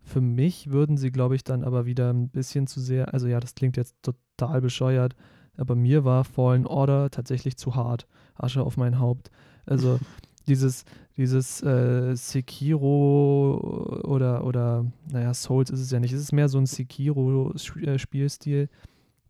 [0.02, 3.40] Für mich würden sie, glaube ich, dann aber wieder ein bisschen zu sehr, also ja,
[3.40, 5.16] das klingt jetzt total bescheuert,
[5.58, 8.08] aber mir war Fallen Order tatsächlich zu hart.
[8.36, 9.32] Asche auf mein Haupt.
[9.66, 10.00] Also
[10.48, 10.86] dieses,
[11.18, 16.14] dieses äh, Sekiro oder, oder, naja, Souls ist es ja nicht.
[16.14, 18.64] Es ist mehr so ein Sekiro-Spielstil.
[18.64, 18.68] Äh,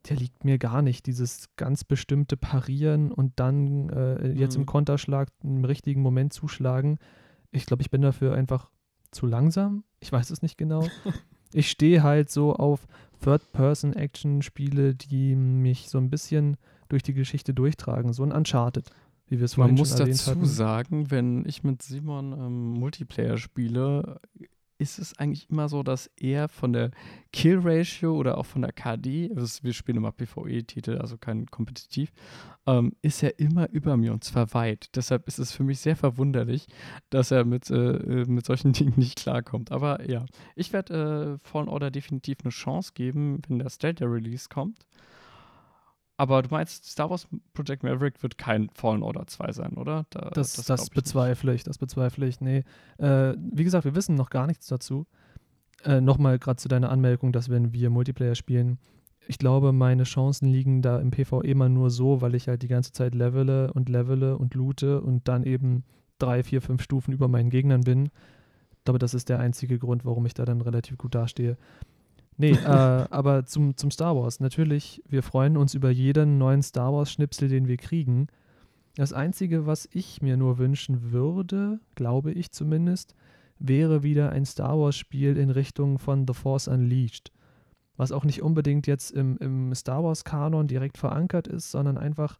[0.10, 1.06] der liegt mir gar nicht.
[1.06, 4.62] Dieses ganz bestimmte Parieren und dann äh, jetzt mhm.
[4.62, 6.99] im Konterschlag im richtigen Moment zuschlagen.
[7.51, 8.70] Ich glaube, ich bin dafür einfach
[9.12, 9.84] zu langsam.
[9.99, 10.88] Ich weiß es nicht genau.
[11.53, 12.88] ich stehe halt so auf
[13.24, 16.58] Third-Person-Action-Spiele, die mich so ein bisschen
[16.89, 18.14] durch die Geschichte durchtragen.
[18.14, 18.89] So ein Uncharted,
[19.28, 19.68] wie wir es hatten.
[19.68, 24.20] Man muss dazu sagen, wenn ich mit Simon ähm, Multiplayer spiele,
[24.78, 26.92] ist es eigentlich immer so, dass er von der
[27.32, 32.12] Kill-Ratio oder auch von der KD, also wir spielen immer PvE-Titel, also kein kompetitiv,
[32.68, 34.90] ähm, ist er immer über mir und zwar weit.
[34.96, 36.68] Deshalb ist es für mich sehr verwunderlich,
[37.10, 39.72] dass er mit, äh, äh mit solchen Dingen nicht klarkommt.
[39.72, 44.50] Aber ja, ich werde äh, Fallen Order definitiv eine Chance geben, wenn der Stadia Release
[44.50, 44.86] kommt.
[46.18, 50.05] Aber du meinst, Star Wars Project Maverick wird kein Fallen Order 2 sein, oder?
[50.11, 52.39] Da, das, das, das ich bezweifle ich, das bezweifle ich.
[52.39, 52.63] Nee.
[52.97, 55.07] Äh, wie gesagt, wir wissen noch gar nichts dazu.
[55.84, 58.80] Äh, Nochmal gerade zu deiner Anmerkung, dass wenn wir Multiplayer spielen,
[59.28, 62.68] ich glaube, meine Chancen liegen da im PvE immer nur so, weil ich halt die
[62.68, 65.84] ganze Zeit levele und levele und loote und dann eben
[66.20, 68.05] drei, vier, fünf Stufen über meinen Gegnern bin.
[68.78, 71.57] Ich glaube, das ist der einzige Grund, warum ich da dann relativ gut dastehe.
[72.38, 74.40] Nee, äh, aber zum, zum Star Wars.
[74.40, 78.28] Natürlich, wir freuen uns über jeden neuen Star Wars-Schnipsel, den wir kriegen.
[78.96, 83.16] Das Einzige, was ich mir nur wünschen würde, glaube ich zumindest,
[83.60, 87.32] wäre wieder ein Star Wars-Spiel in Richtung von The Force Unleashed.
[87.98, 92.38] Was auch nicht unbedingt jetzt im, im Star Wars-Kanon direkt verankert ist, sondern einfach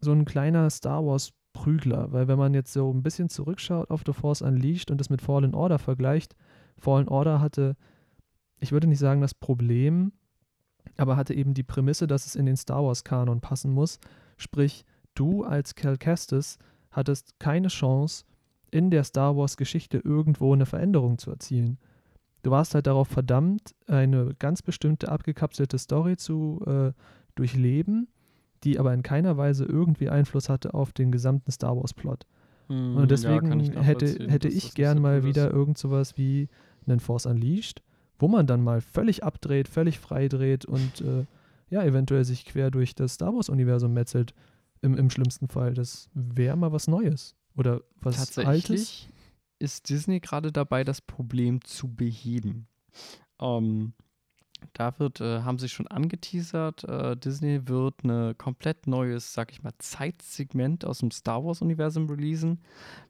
[0.00, 2.12] so ein kleiner Star Wars-Prügler.
[2.12, 5.22] Weil wenn man jetzt so ein bisschen zurückschaut auf The Force Unleashed und es mit
[5.22, 6.36] Fallen Order vergleicht,
[6.76, 7.76] Fallen Order hatte
[8.64, 10.12] ich würde nicht sagen das Problem,
[10.96, 13.98] aber hatte eben die Prämisse, dass es in den Star Wars-Kanon passen muss.
[14.38, 16.58] Sprich, du als Cal Kestis
[16.90, 18.24] hattest keine Chance,
[18.70, 21.78] in der Star Wars-Geschichte irgendwo eine Veränderung zu erzielen.
[22.42, 26.92] Du warst halt darauf verdammt, eine ganz bestimmte abgekapselte Story zu äh,
[27.34, 28.08] durchleben,
[28.64, 32.26] die aber in keiner Weise irgendwie Einfluss hatte auf den gesamten Star Wars-Plot.
[32.68, 36.48] Hm, Und deswegen ja, hätte, hätte ich gern mal wieder irgend sowas wie
[36.86, 37.82] einen Force Unleashed,
[38.24, 41.26] wo man dann mal völlig abdreht, völlig frei dreht und äh,
[41.68, 44.32] ja, eventuell sich quer durch das Star Wars-Universum metzelt.
[44.80, 45.74] Im, Im schlimmsten Fall.
[45.74, 47.36] Das wäre mal was Neues.
[47.54, 49.08] Oder was Tatsächlich Altes.
[49.58, 52.66] ist Disney gerade dabei, das Problem zu beheben.
[53.38, 53.92] Ähm,
[54.72, 59.62] Da wird, äh, haben sie schon angeteasert, äh, Disney wird ein komplett neues, sag ich
[59.62, 62.60] mal, Zeitsegment aus dem Star Wars-Universum releasen.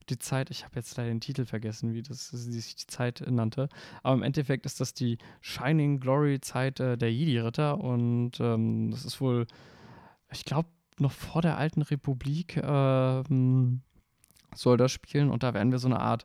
[0.08, 3.68] Die Zeit, ich habe jetzt leider den Titel vergessen, wie das sich die Zeit nannte.
[4.02, 9.20] Aber im Endeffekt ist das die Shining Glory-Zeit äh, der Jedi-Ritter und ähm, das ist
[9.20, 9.46] wohl,
[10.32, 13.82] ich glaube, noch vor der alten Republik ähm,
[14.54, 16.24] soll das spielen und da werden wir so eine Art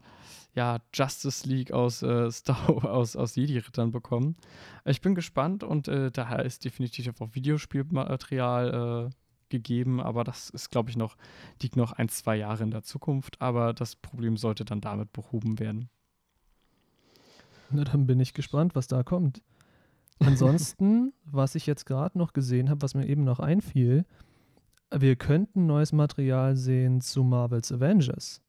[0.59, 4.35] ja, Justice League aus äh, Star aus, aus Jedi-Rittern bekommen.
[4.83, 9.15] Ich bin gespannt und äh, daher ist definitiv auch Videospielmaterial äh,
[9.47, 11.15] gegeben, aber das ist, glaube ich, noch,
[11.61, 15.59] liegt noch ein, zwei Jahre in der Zukunft, aber das Problem sollte dann damit behoben
[15.59, 15.89] werden.
[17.71, 19.41] Na, dann bin ich gespannt, was da kommt.
[20.19, 24.05] Ansonsten, was ich jetzt gerade noch gesehen habe, was mir eben noch einfiel,
[24.93, 28.41] wir könnten neues Material sehen zu Marvels Avengers.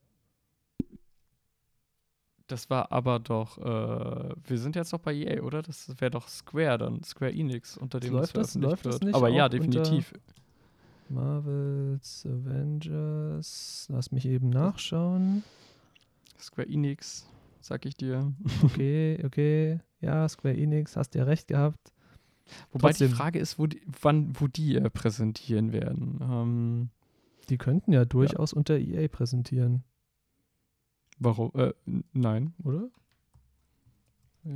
[2.51, 5.63] Das war aber doch, äh, wir sind jetzt noch bei EA, oder?
[5.63, 9.29] Das wäre doch Square dann, Square Enix, unter dem läuft das, läuft das nicht Aber
[9.29, 10.13] ja, definitiv.
[11.09, 15.45] Marvels Avengers, lass mich eben nachschauen.
[16.41, 17.29] Square Enix,
[17.61, 18.33] sag ich dir.
[18.65, 21.93] Okay, okay, ja, Square Enix, hast ja recht gehabt.
[22.73, 23.11] Wobei Trotzdem.
[23.11, 26.19] die Frage ist, wo die, wann, wo die äh, präsentieren werden.
[26.21, 26.91] Ähm,
[27.49, 28.57] die könnten ja durchaus ja.
[28.57, 29.85] unter EA präsentieren.
[31.21, 31.53] Warum?
[31.55, 31.73] Äh,
[32.13, 32.55] nein.
[32.65, 32.89] Oder?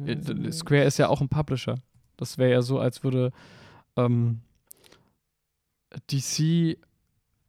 [0.07, 1.77] Äh, Square ist ja auch ein Publisher.
[2.17, 3.31] Das wäre ja so, als würde
[3.97, 4.41] ähm,
[6.11, 6.79] DC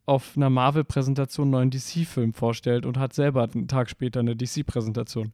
[0.05, 5.33] auf einer Marvel-Präsentation einen neuen DC-Film vorstellt und hat selber einen Tag später eine DC-Präsentation.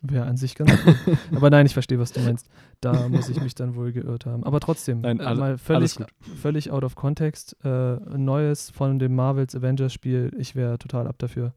[0.00, 0.96] Wäre an sich ganz gut.
[1.36, 2.48] Aber nein, ich verstehe, was du meinst.
[2.80, 4.42] Da muss ich mich dann wohl geirrt haben.
[4.42, 5.96] Aber trotzdem, nein, alle, mal völlig,
[6.40, 7.56] völlig out of context.
[7.62, 11.52] Äh, Neues von dem Marvels Avengers-Spiel, ich wäre total ab dafür.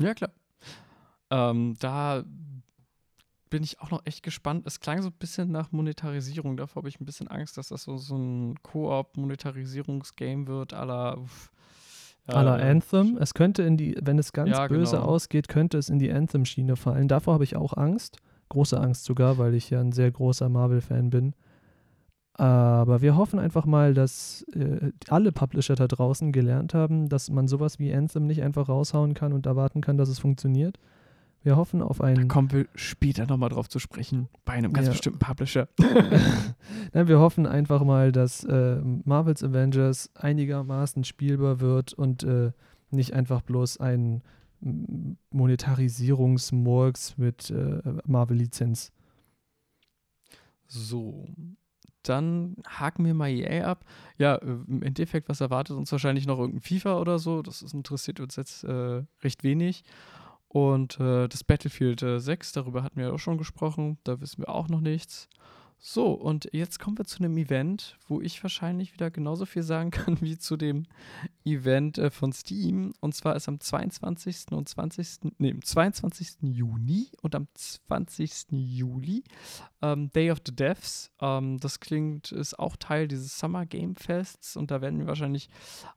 [0.00, 0.30] Ja, klar.
[1.32, 2.24] Ähm, da
[3.48, 4.66] bin ich auch noch echt gespannt.
[4.66, 6.56] Es klang so ein bisschen nach Monetarisierung.
[6.56, 11.16] Davor habe ich ein bisschen Angst, dass das so, so ein Koop-Monetarisierungsgame wird, à la.
[12.26, 13.16] Äh, à la Anthem.
[13.18, 15.08] Es könnte in die, wenn es ganz ja, böse genau.
[15.08, 17.08] ausgeht, könnte es in die Anthem-Schiene fallen.
[17.08, 18.18] Davor habe ich auch Angst.
[18.50, 21.34] Große Angst sogar, weil ich ja ein sehr großer Marvel-Fan bin.
[22.34, 27.48] Aber wir hoffen einfach mal, dass äh, alle Publisher da draußen gelernt haben, dass man
[27.48, 30.78] sowas wie Anthem nicht einfach raushauen kann und erwarten kann, dass es funktioniert
[31.42, 32.28] wir hoffen auf einen.
[32.28, 34.92] Da kommen wir später nochmal drauf zu sprechen, bei einem ganz ja.
[34.92, 35.68] bestimmten Publisher.
[36.92, 42.52] Nein, wir hoffen einfach mal, dass äh, Marvel's Avengers einigermaßen spielbar wird und äh,
[42.90, 44.22] nicht einfach bloß ein
[45.30, 48.92] Monetarisierungsmurks mit äh, Marvel-Lizenz.
[50.68, 51.26] So,
[52.02, 53.84] dann haken wir mal EA ab.
[54.18, 57.42] Ja, im Endeffekt, was erwartet uns wahrscheinlich noch irgendein FIFA oder so?
[57.42, 59.84] Das interessiert uns jetzt äh, recht wenig.
[60.52, 64.42] Und äh, das Battlefield äh, 6, darüber hatten wir ja auch schon gesprochen, da wissen
[64.42, 65.30] wir auch noch nichts.
[65.78, 69.90] So, und jetzt kommen wir zu einem Event, wo ich wahrscheinlich wieder genauso viel sagen
[69.90, 70.84] kann wie zu dem
[71.46, 72.92] Event äh, von Steam.
[73.00, 74.52] Und zwar ist am 22.
[74.52, 75.32] und 20.
[75.38, 76.36] Nee, am 22.
[76.42, 78.48] Juni und am 20.
[78.50, 79.24] Juli
[79.80, 81.10] ähm, Day of the Devs.
[81.18, 85.48] Ähm, das klingt, ist auch Teil dieses Summer Game Fests und da werden wir wahrscheinlich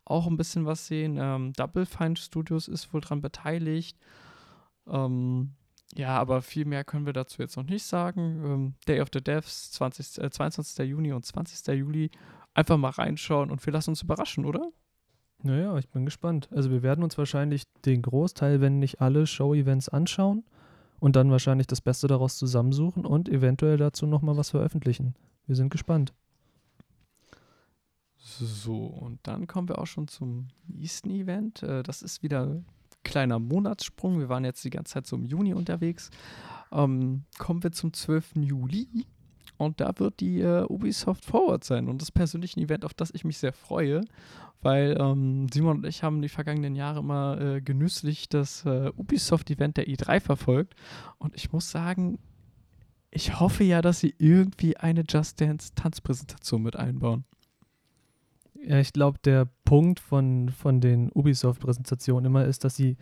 [0.05, 1.17] auch ein bisschen was sehen.
[1.19, 3.97] Ähm, Double Fine Studios ist wohl dran beteiligt.
[4.87, 5.55] Ähm,
[5.95, 8.41] ja, aber viel mehr können wir dazu jetzt noch nicht sagen.
[8.43, 10.85] Ähm, Day of the Devs, 20, äh, 22.
[10.85, 11.67] Juni und 20.
[11.75, 12.11] Juli.
[12.53, 14.71] Einfach mal reinschauen und wir lassen uns überraschen, oder?
[15.43, 16.49] Naja, ich bin gespannt.
[16.51, 20.43] Also wir werden uns wahrscheinlich den Großteil, wenn nicht alle Show-Events anschauen
[20.99, 25.15] und dann wahrscheinlich das Beste daraus zusammensuchen und eventuell dazu nochmal was veröffentlichen.
[25.45, 26.13] Wir sind gespannt.
[28.17, 31.61] So, und dann kommen wir auch schon zum nächsten Event.
[31.61, 32.63] Äh, das ist wieder
[33.05, 34.19] kleiner Monatssprung.
[34.19, 36.09] Wir waren jetzt die ganze Zeit so im Juni unterwegs.
[36.73, 38.33] Ähm, kommen wir zum 12.
[38.41, 39.05] Juli.
[39.57, 41.87] Und da wird die äh, Ubisoft Forward sein.
[41.87, 44.01] Und das persönliche Event, auf das ich mich sehr freue,
[44.61, 49.77] weil ähm, Simon und ich haben die vergangenen Jahre immer äh, genüsslich das äh, Ubisoft-Event
[49.77, 50.75] der E3 verfolgt.
[51.19, 52.19] Und ich muss sagen,
[53.11, 57.23] ich hoffe ja, dass sie irgendwie eine Just Dance Tanzpräsentation mit einbauen.
[58.67, 62.97] Ja, ich glaube, der Punkt von, von den Ubisoft-Präsentationen immer ist, dass sie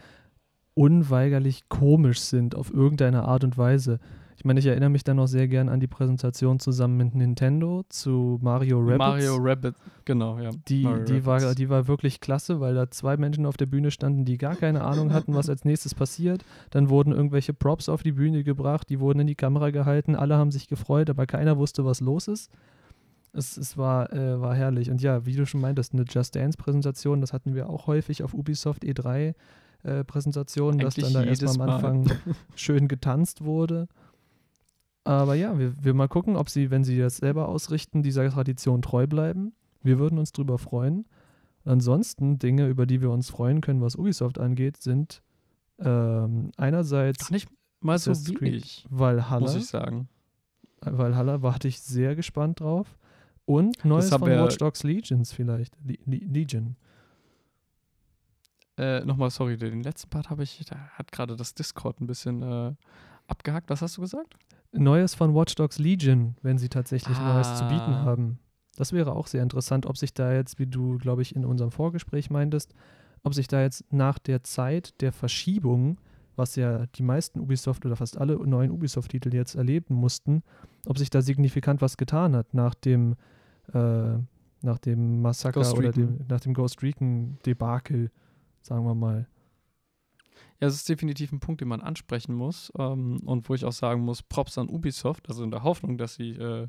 [0.73, 3.99] unweigerlich komisch sind auf irgendeine Art und Weise.
[4.35, 7.83] Ich meine, ich erinnere mich dann noch sehr gern an die Präsentation zusammen mit Nintendo
[7.89, 8.97] zu Mario Rabbit.
[8.97, 10.49] Mario Rabbit, genau, ja.
[10.67, 14.25] Die, die, war, die war wirklich klasse, weil da zwei Menschen auf der Bühne standen,
[14.25, 16.43] die gar keine Ahnung hatten, was als nächstes passiert.
[16.71, 20.35] Dann wurden irgendwelche Props auf die Bühne gebracht, die wurden in die Kamera gehalten, alle
[20.35, 22.51] haben sich gefreut, aber keiner wusste, was los ist.
[23.33, 24.91] Es, es war, äh, war herrlich.
[24.91, 28.33] Und ja, wie du schon meintest, eine Just Dance-Präsentation, das hatten wir auch häufig auf
[28.33, 29.33] Ubisoft E3
[29.83, 32.11] äh, Präsentationen, dass dann da erstmal am Anfang
[32.55, 33.87] schön getanzt wurde.
[35.03, 38.81] Aber ja, wir, wir mal gucken, ob sie, wenn sie das selber ausrichten, dieser Tradition
[38.81, 39.53] treu bleiben.
[39.81, 41.05] Wir würden uns drüber freuen.
[41.65, 45.21] Ansonsten Dinge, über die wir uns freuen können, was Ubisoft angeht, sind
[45.79, 47.49] ähm, einerseits Ach, nicht
[47.81, 50.07] mal so wenig, Valhalla, muss ich sagen.
[50.81, 52.97] Valhalla warte ich sehr gespannt drauf.
[53.45, 55.75] Und Neues von Watch Dogs Legions vielleicht.
[55.83, 56.75] Le Legion.
[58.77, 62.41] Äh, Nochmal, sorry, den letzten Part habe ich, da hat gerade das Discord ein bisschen
[62.41, 62.73] äh,
[63.27, 63.69] abgehakt.
[63.69, 64.35] Was hast du gesagt?
[64.71, 67.33] Neues von Watch Dogs Legion, wenn sie tatsächlich ah.
[67.33, 68.39] Neues zu bieten haben.
[68.75, 71.69] Das wäre auch sehr interessant, ob sich da jetzt, wie du, glaube ich, in unserem
[71.69, 72.73] Vorgespräch meintest,
[73.21, 75.99] ob sich da jetzt nach der Zeit der Verschiebung,
[76.35, 80.43] was ja die meisten Ubisoft oder fast alle neuen Ubisoft-Titel jetzt erleben mussten,
[80.85, 83.15] ob sich da signifikant was getan hat nach dem,
[83.73, 84.15] äh,
[84.61, 88.11] nach dem Massaker oder dem, nach dem Ghost Recon-Debakel,
[88.61, 89.27] sagen wir mal.
[90.59, 93.71] Ja, es ist definitiv ein Punkt, den man ansprechen muss ähm, und wo ich auch
[93.71, 96.67] sagen muss, Props an Ubisoft, also in der Hoffnung, dass sie äh,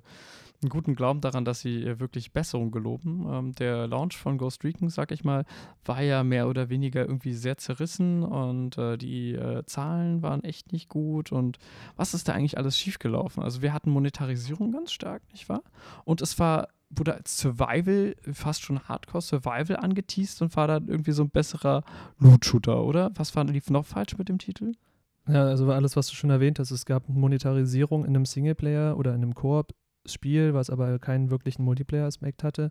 [0.63, 3.27] einen guten Glauben daran, dass sie äh, wirklich Besserung geloben.
[3.31, 5.45] Ähm, der Launch von Ghost Recon, sag ich mal,
[5.85, 10.73] war ja mehr oder weniger irgendwie sehr zerrissen und äh, die äh, Zahlen waren echt
[10.73, 11.59] nicht gut und
[11.97, 13.43] was ist da eigentlich alles schiefgelaufen?
[13.43, 15.63] Also wir hatten Monetarisierung ganz stark, nicht wahr?
[16.05, 21.23] Und es war wurde als Survival, fast schon Hardcore-Survival angeteased und war dann irgendwie so
[21.23, 21.85] ein besserer
[22.19, 23.11] Loot-Shooter, oder?
[23.15, 24.73] Was war, lief noch falsch mit dem Titel?
[25.29, 29.15] Ja, also alles, was du schon erwähnt hast, es gab Monetarisierung in einem Singleplayer oder
[29.15, 29.73] in einem Koop
[30.07, 32.71] Spiel, was aber keinen wirklichen Multiplayer-Aspekt hatte.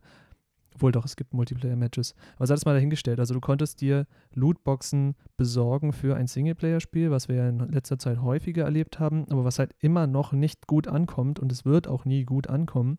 [0.76, 2.16] Obwohl doch, es gibt Multiplayer-Matches.
[2.36, 3.20] Aber sei das mal dahingestellt.
[3.20, 8.22] Also du konntest dir Lootboxen besorgen für ein Singleplayer-Spiel, was wir ja in letzter Zeit
[8.22, 12.06] häufiger erlebt haben, aber was halt immer noch nicht gut ankommt und es wird auch
[12.06, 12.98] nie gut ankommen.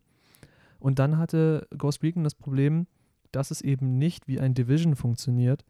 [0.85, 2.85] Und dann hatte Ghost Recon das Problem,
[3.31, 5.65] dass es eben nicht wie ein Division funktioniert,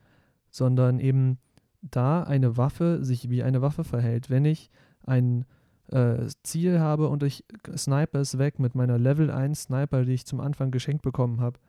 [0.52, 1.38] sondern eben
[1.82, 4.30] da eine Waffe sich wie eine Waffe verhält.
[4.30, 4.70] Wenn ich
[5.06, 5.46] ein
[5.88, 7.46] äh, Ziel habe und ich
[7.78, 11.62] sniper es weg mit meiner Level 1 Sniper, die ich zum Anfang geschenkt bekommen habe,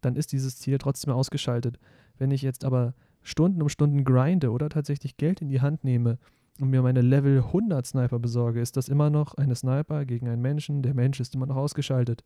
[0.00, 1.80] dann ist dieses Ziel trotzdem ausgeschaltet.
[2.16, 6.16] Wenn ich jetzt aber Stunden um Stunden grinde oder tatsächlich Geld in die Hand nehme
[6.60, 10.42] und mir meine Level 100 Sniper besorge, ist das immer noch eine Sniper gegen einen
[10.42, 10.82] Menschen.
[10.82, 12.22] Der Mensch ist immer noch ausgeschaltet.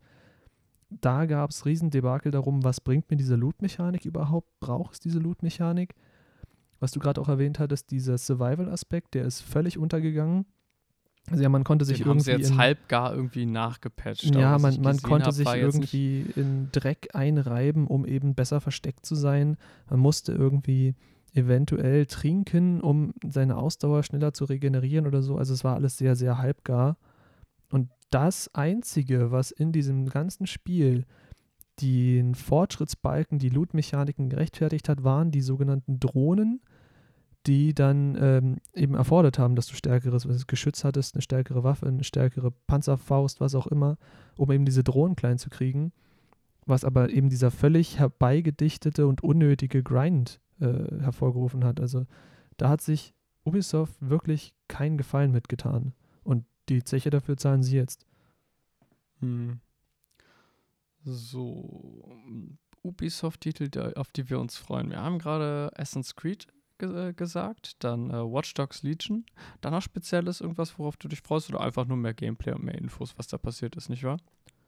[0.89, 4.59] Da gab es Riesendebakel darum, was bringt mir diese Loot-Mechanik überhaupt?
[4.59, 5.93] Braucht es diese Loot-Mechanik?
[6.79, 10.45] Was du gerade auch erwähnt hattest, dieser Survival-Aspekt, der ist völlig untergegangen.
[11.29, 12.31] Also ja, man konnte sich Den irgendwie.
[12.31, 14.33] Haben sie jetzt in, halb gar irgendwie nachgepatcht.
[14.33, 19.15] Ja, man, man konnte hab, sich irgendwie in Dreck einreiben, um eben besser versteckt zu
[19.15, 19.57] sein.
[19.89, 20.95] Man musste irgendwie
[21.33, 25.37] eventuell trinken, um seine Ausdauer schneller zu regenerieren oder so.
[25.37, 26.97] Also es war alles sehr, sehr halbgar.
[27.69, 31.05] Und das Einzige, was in diesem ganzen Spiel
[31.81, 36.61] den Fortschrittsbalken, die Loot-Mechaniken gerechtfertigt hat, waren die sogenannten Drohnen,
[37.47, 42.03] die dann ähm, eben erfordert haben, dass du stärkeres Geschütz hattest, eine stärkere Waffe, eine
[42.03, 43.97] stärkere Panzerfaust, was auch immer,
[44.35, 45.93] um eben diese Drohnen klein zu kriegen.
[46.65, 51.79] Was aber eben dieser völlig herbeigedichtete und unnötige Grind äh, hervorgerufen hat.
[51.79, 52.05] Also
[52.57, 55.93] da hat sich Ubisoft wirklich keinen Gefallen mitgetan.
[56.69, 58.05] Die Zeche dafür zahlen sie jetzt.
[59.19, 59.59] Hm.
[61.03, 62.07] So,
[62.83, 64.89] Ubisoft-Titel, auf die wir uns freuen.
[64.91, 66.47] Wir haben gerade Assassin's Creed
[66.77, 69.25] ge äh, gesagt, dann äh, Watch Dogs Legion,
[69.61, 72.77] dann noch Spezielles, irgendwas, worauf du dich freust oder einfach nur mehr Gameplay und mehr
[72.77, 74.17] Infos, was da passiert ist, nicht wahr?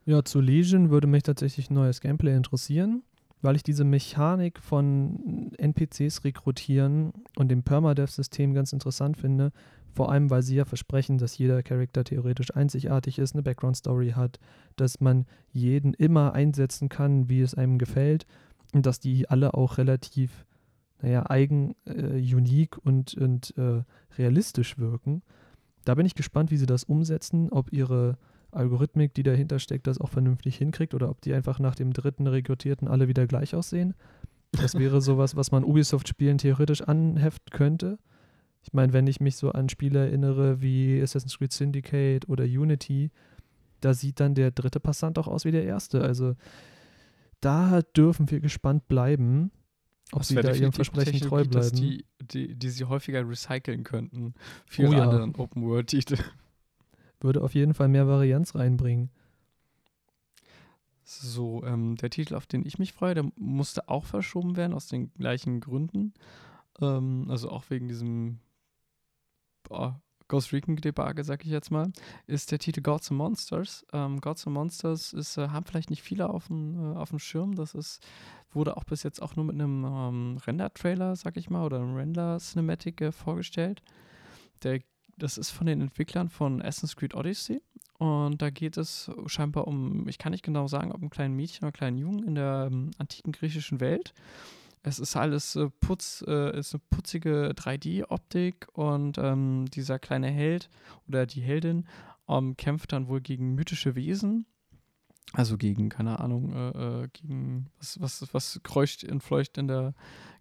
[0.06, 3.04] Ja, zu Legion würde mich tatsächlich neues Gameplay interessieren,
[3.41, 9.51] weil ich diese Mechanik von NPCs rekrutieren und dem Permadeath-System ganz interessant finde.
[9.93, 14.39] Vor allem, weil sie ja versprechen, dass jeder Charakter theoretisch einzigartig ist, eine Background-Story hat,
[14.75, 18.25] dass man jeden immer einsetzen kann, wie es einem gefällt
[18.73, 20.45] und dass die alle auch relativ
[21.01, 23.83] naja, eigen, äh, unique und, und äh,
[24.17, 25.23] realistisch wirken.
[25.83, 28.17] Da bin ich gespannt, wie sie das umsetzen, ob ihre
[28.52, 32.28] Algorithmik, die dahinter steckt, das auch vernünftig hinkriegt oder ob die einfach nach dem dritten
[32.28, 33.93] Rekrutierten alle wieder gleich aussehen.
[34.52, 37.99] Das wäre sowas, was man Ubisoft-Spielen theoretisch anheften könnte.
[38.64, 43.12] Ich meine, wenn ich mich so an Spiele erinnere wie Assassin's Creed Syndicate oder Unity,
[43.80, 46.02] da sieht dann der dritte Passant auch aus wie der erste.
[46.02, 46.36] Also
[47.39, 49.52] da dürfen wir gespannt bleiben.
[50.12, 51.76] Ob das sie da ihrem Versprechen treu bleiben.
[51.76, 54.36] Die, die, die sie häufiger recyceln könnten
[54.68, 55.04] für oh, ja.
[55.04, 56.18] anderen Open-World-Titel.
[57.22, 59.09] Würde auf jeden Fall mehr Varianz reinbringen.
[61.03, 64.88] So, ähm, der Titel, auf den ich mich freue, der musste auch verschoben werden, aus
[64.88, 66.13] den gleichen Gründen.
[66.80, 68.39] Ähm, also auch wegen diesem
[69.63, 70.01] boah,
[70.32, 71.91] Ghost Recon-Debakel, sag ich jetzt mal,
[72.26, 73.86] ist der Titel Gods and Monsters.
[73.91, 77.19] Ähm, Gods and Monsters ist, äh, haben vielleicht nicht viele auf dem, äh, auf dem
[77.19, 77.55] Schirm.
[77.55, 78.01] Das ist,
[78.51, 81.95] wurde auch bis jetzt auch nur mit einem ähm, Render-Trailer, sag ich mal, oder einem
[81.95, 83.82] Render-Cinematic äh, vorgestellt.
[84.63, 84.80] Der
[85.22, 87.61] das ist von den Entwicklern von Assassin's Creed Odyssey.
[87.99, 91.59] Und da geht es scheinbar um, ich kann nicht genau sagen, ob ein kleines Mädchen
[91.59, 94.15] oder einen kleinen Jungen in der ähm, antiken griechischen Welt.
[94.82, 100.69] Es ist alles äh, putz, äh, ist eine putzige 3D-Optik und ähm, dieser kleine Held
[101.07, 101.86] oder die Heldin
[102.28, 104.47] ähm, kämpft dann wohl gegen mythische Wesen.
[105.34, 109.93] Also gegen, keine Ahnung, äh, äh gegen was, was, was kreucht und fleucht in der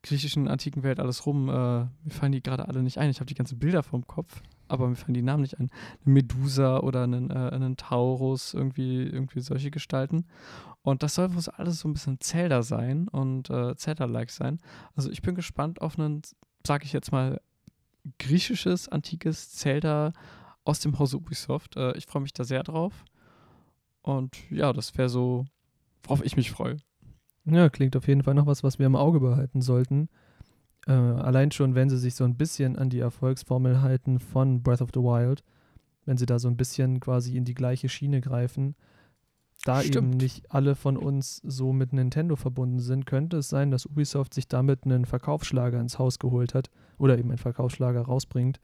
[0.03, 1.51] griechischen antiken Welt alles rum.
[1.51, 3.11] Äh, mir fallen die gerade alle nicht ein.
[3.11, 5.71] Ich habe die ganzen Bilder vom Kopf, aber mir fallen die Namen nicht ein.
[6.05, 10.27] Eine Medusa oder einen, äh, einen Taurus, irgendwie, irgendwie solche Gestalten.
[10.83, 14.61] Und das soll wohl alles so ein bisschen Zelda sein und äh, Zelda-like sein.
[14.95, 16.23] Also ich bin gespannt auf einen,
[16.67, 17.41] sag ich jetzt mal,
[18.19, 20.13] griechisches, antikes Zelda
[20.65, 21.77] aus dem Hause Ubisoft.
[21.77, 23.05] Äh, ich freue mich da sehr drauf.
[24.03, 25.45] Und ja, das wäre so,
[26.05, 26.79] worauf ich mich freue.
[27.45, 30.09] Ja, klingt auf jeden Fall noch was, was wir im Auge behalten sollten.
[30.87, 34.83] Äh, allein schon, wenn sie sich so ein bisschen an die Erfolgsformel halten von Breath
[34.83, 35.43] of the Wild,
[36.05, 38.75] wenn sie da so ein bisschen quasi in die gleiche Schiene greifen,
[39.65, 39.97] da Stimmt.
[39.97, 44.33] eben nicht alle von uns so mit Nintendo verbunden sind, könnte es sein, dass Ubisoft
[44.33, 48.61] sich damit einen Verkaufsschlager ins Haus geholt hat oder eben einen Verkaufsschlager rausbringt.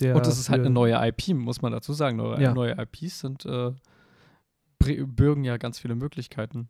[0.00, 2.16] Und das ist halt eine neue IP, muss man dazu sagen.
[2.16, 2.54] Neue, ja.
[2.54, 3.72] neue IPs sind äh,
[4.78, 6.68] bürgen ja ganz viele Möglichkeiten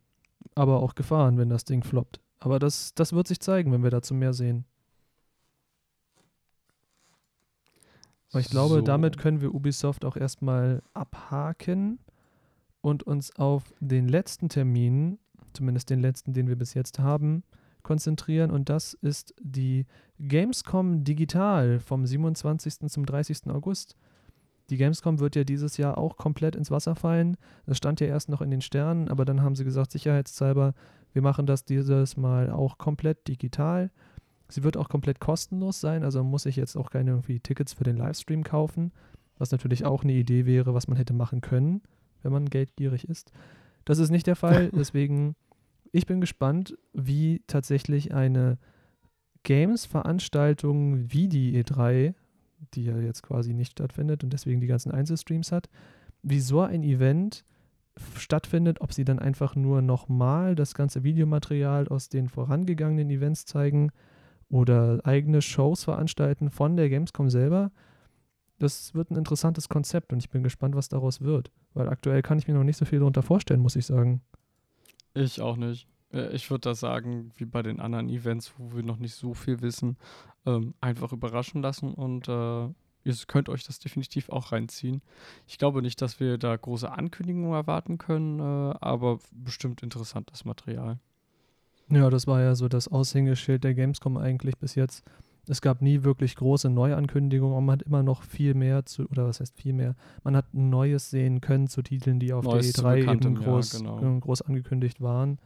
[0.54, 2.20] aber auch Gefahren, wenn das Ding floppt.
[2.40, 4.64] Aber das, das wird sich zeigen, wenn wir dazu mehr sehen.
[8.30, 8.80] Aber ich glaube, so.
[8.82, 11.98] damit können wir Ubisoft auch erstmal abhaken
[12.80, 15.18] und uns auf den letzten Termin,
[15.54, 17.42] zumindest den letzten, den wir bis jetzt haben,
[17.82, 18.50] konzentrieren.
[18.50, 19.86] Und das ist die
[20.18, 22.90] Gamescom Digital vom 27.
[22.90, 23.48] zum 30.
[23.48, 23.96] August.
[24.68, 27.38] Die Gamescom wird ja dieses Jahr auch komplett ins Wasser fallen.
[27.64, 30.74] Das stand ja erst noch in den Sternen, aber dann haben sie gesagt, sicherheitshalber,
[31.12, 33.90] wir machen das dieses Mal auch komplett digital.
[34.48, 37.84] Sie wird auch komplett kostenlos sein, also muss ich jetzt auch keine irgendwie Tickets für
[37.84, 38.92] den Livestream kaufen,
[39.36, 41.82] was natürlich auch eine Idee wäre, was man hätte machen können,
[42.22, 43.30] wenn man geldgierig ist.
[43.84, 45.36] Das ist nicht der Fall, deswegen
[45.92, 48.58] ich bin gespannt, wie tatsächlich eine
[49.42, 52.14] Games-Veranstaltung wie die E3
[52.74, 55.68] die ja jetzt quasi nicht stattfindet und deswegen die ganzen Einzelstreams hat,
[56.22, 57.44] wie so ein Event
[58.16, 63.90] stattfindet, ob sie dann einfach nur nochmal das ganze Videomaterial aus den vorangegangenen Events zeigen
[64.48, 67.70] oder eigene Shows veranstalten von der Gamescom selber.
[68.58, 72.38] Das wird ein interessantes Konzept und ich bin gespannt, was daraus wird, weil aktuell kann
[72.38, 74.22] ich mir noch nicht so viel darunter vorstellen, muss ich sagen.
[75.14, 75.86] Ich auch nicht.
[76.12, 79.34] Äh, ich würde da sagen, wie bei den anderen Events, wo wir noch nicht so
[79.34, 79.96] viel wissen,
[80.46, 82.68] ähm, einfach überraschen lassen und äh,
[83.08, 85.02] ihr könnt euch das definitiv auch reinziehen.
[85.46, 90.98] Ich glaube nicht, dass wir da große Ankündigungen erwarten können, äh, aber bestimmt interessantes Material.
[91.90, 95.04] Ja, das war ja so das Aushängeschild der Gamescom eigentlich bis jetzt.
[95.46, 99.26] Es gab nie wirklich große Neuankündigungen und man hat immer noch viel mehr zu, oder
[99.26, 102.84] was heißt viel mehr, man hat Neues sehen können zu Titeln, die auf Neues der
[102.84, 104.20] E3 eben groß, ja, genau.
[104.20, 105.38] groß angekündigt waren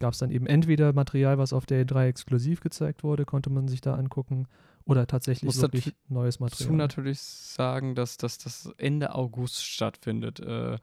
[0.00, 3.68] gab es dann eben entweder Material, was auf der E3 exklusiv gezeigt wurde, konnte man
[3.68, 4.46] sich da angucken,
[4.90, 6.66] oder tatsächlich Muss wirklich neues Material.
[6.66, 10.40] Dazu natürlich sagen, dass, dass das Ende August stattfindet.
[10.40, 10.78] Äh,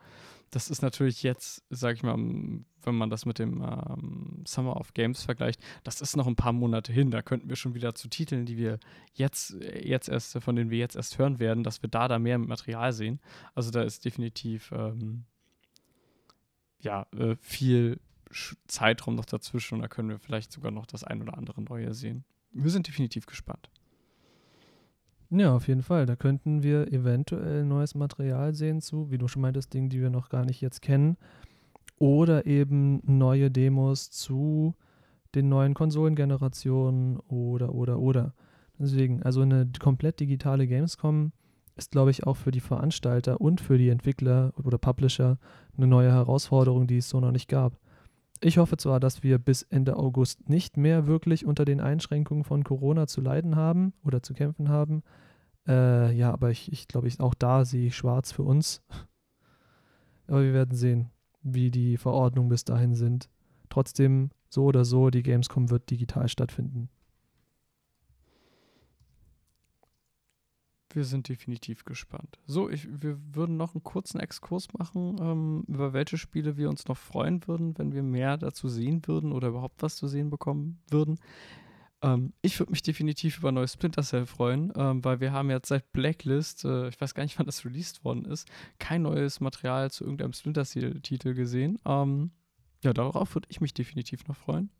[0.49, 4.93] das ist natürlich jetzt, sag ich mal, wenn man das mit dem ähm, Summer of
[4.93, 7.11] Games vergleicht, das ist noch ein paar Monate hin.
[7.11, 8.79] Da könnten wir schon wieder zu Titeln, die wir
[9.13, 12.37] jetzt, jetzt erst, von denen wir jetzt erst hören werden, dass wir da da mehr
[12.37, 13.19] Material sehen.
[13.55, 15.25] Also da ist definitiv ähm,
[16.79, 17.99] ja, äh, viel
[18.67, 21.93] Zeitraum noch dazwischen und da können wir vielleicht sogar noch das ein oder andere Neue
[21.93, 22.23] sehen.
[22.51, 23.69] Wir sind definitiv gespannt.
[25.29, 26.05] Ja, auf jeden Fall.
[26.05, 30.09] Da könnten wir eventuell neues Material sehen zu, wie du schon meintest, Dingen, die wir
[30.09, 31.17] noch gar nicht jetzt kennen.
[31.99, 34.75] Oder eben neue Demos zu
[35.35, 38.33] den neuen Konsolengenerationen oder, oder, oder.
[38.79, 41.31] Deswegen, also eine komplett digitale Gamescom
[41.75, 45.37] ist, glaube ich, auch für die Veranstalter und für die Entwickler oder Publisher
[45.75, 47.77] eine neue Herausforderung, die es so noch nicht gab.
[48.39, 52.63] Ich hoffe zwar, dass wir bis Ende August nicht mehr wirklich unter den Einschränkungen von
[52.63, 55.03] Corona zu leiden haben oder zu kämpfen haben.
[55.67, 58.81] Äh, ja, aber ich, ich glaube, ich, auch da sehe ich schwarz für uns.
[60.27, 61.09] Aber wir werden sehen,
[61.41, 63.29] wie die Verordnungen bis dahin sind.
[63.69, 66.89] Trotzdem, so oder so, die Gamescom wird digital stattfinden.
[70.97, 72.39] Wir sind definitiv gespannt.
[72.47, 76.87] So, ich, wir würden noch einen kurzen Exkurs machen, ähm, über welche Spiele wir uns
[76.87, 80.79] noch freuen würden, wenn wir mehr dazu sehen würden oder überhaupt was zu sehen bekommen
[80.89, 81.19] würden.
[82.01, 85.67] Ähm, ich würde mich definitiv über neues Splinter Cell freuen, ähm, weil wir haben jetzt
[85.67, 88.47] seit Blacklist, äh, ich weiß gar nicht, wann das released worden ist,
[88.79, 91.77] kein neues Material zu irgendeinem Splinter Cell-Titel gesehen.
[91.85, 92.31] Ähm,
[92.83, 94.71] ja, darauf würde ich mich definitiv noch freuen.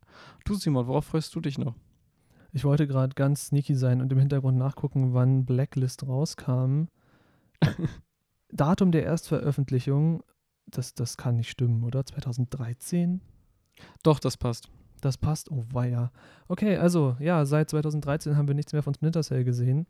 [0.45, 1.76] Du, Simon, worauf freust du dich noch?
[2.58, 6.86] Ich wollte gerade ganz sneaky sein und im Hintergrund nachgucken, wann Blacklist rauskam.
[8.51, 10.24] Datum der Erstveröffentlichung,
[10.66, 12.03] das, das kann nicht stimmen, oder?
[12.03, 13.22] 2013?
[14.01, 14.72] Doch, das passt.
[15.01, 16.12] Das passt, oh weia.
[16.47, 19.86] Okay, also ja, seit 2013 haben wir nichts mehr von Splinter Cell gesehen.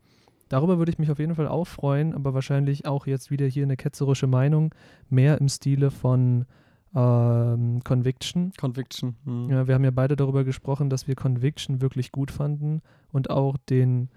[0.50, 3.64] Darüber würde ich mich auf jeden Fall auch freuen, aber wahrscheinlich auch jetzt wieder hier
[3.64, 4.76] eine ketzerische Meinung,
[5.10, 6.46] mehr im Stile von
[6.96, 8.52] ähm, Conviction.
[8.60, 9.16] Conviction.
[9.26, 9.50] Hm.
[9.50, 12.82] Ja, wir haben ja beide darüber gesprochen, dass wir Conviction wirklich gut fanden
[13.12, 14.10] und auch den,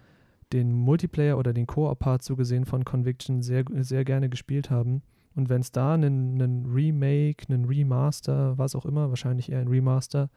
[0.53, 5.03] den Multiplayer oder den Koop-Part so gesehen von Conviction sehr, sehr gerne gespielt haben.
[5.35, 9.68] Und wenn es da einen, einen Remake, einen Remaster, was auch immer, wahrscheinlich eher ein
[9.68, 10.29] Remaster,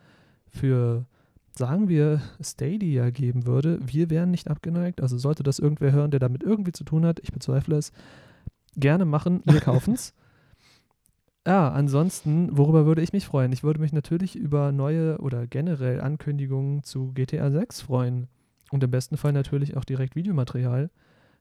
[0.48, 1.06] für,
[1.58, 5.02] sagen wir, Stadia geben würde, wir wären nicht abgeneigt.
[5.02, 7.92] Also sollte das irgendwer hören, der damit irgendwie zu tun hat, ich bezweifle es,
[8.76, 10.14] gerne machen, wir kaufen es.
[11.46, 13.52] Ja, ansonsten, worüber würde ich mich freuen?
[13.52, 18.28] Ich würde mich natürlich über neue oder generell Ankündigungen zu GTA 6 freuen.
[18.72, 20.90] Und im besten Fall natürlich auch direkt Videomaterial.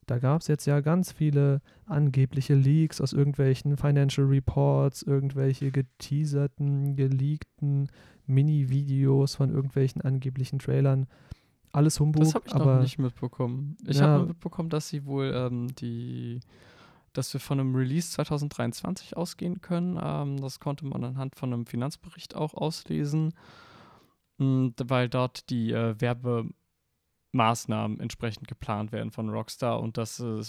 [0.06, 6.96] Da gab es jetzt ja ganz viele angebliche Leaks aus irgendwelchen Financial Reports, irgendwelche geteaserten,
[6.96, 7.88] geleakten
[8.26, 11.06] Mini-Videos von irgendwelchen angeblichen Trailern.
[11.70, 12.24] Alles Humbug.
[12.24, 13.76] Das habe ich aber, noch nicht mitbekommen.
[13.86, 16.40] Ich ja, habe mitbekommen, dass sie wohl ähm, die,
[17.12, 19.98] dass wir von einem Release 2023 ausgehen können.
[20.02, 23.34] Ähm, das konnte man anhand von einem Finanzbericht auch auslesen,
[24.38, 30.42] und, weil dort die äh, Werbemaßnahmen entsprechend geplant werden von Rockstar und das äh,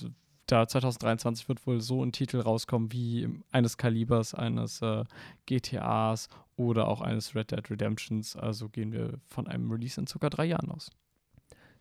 [0.48, 5.04] da 2023 wird wohl so ein Titel rauskommen wie eines Kalibers eines äh,
[5.46, 8.36] GTAs oder auch eines Red Dead Redemptions.
[8.36, 10.92] Also gehen wir von einem Release in circa drei Jahren aus.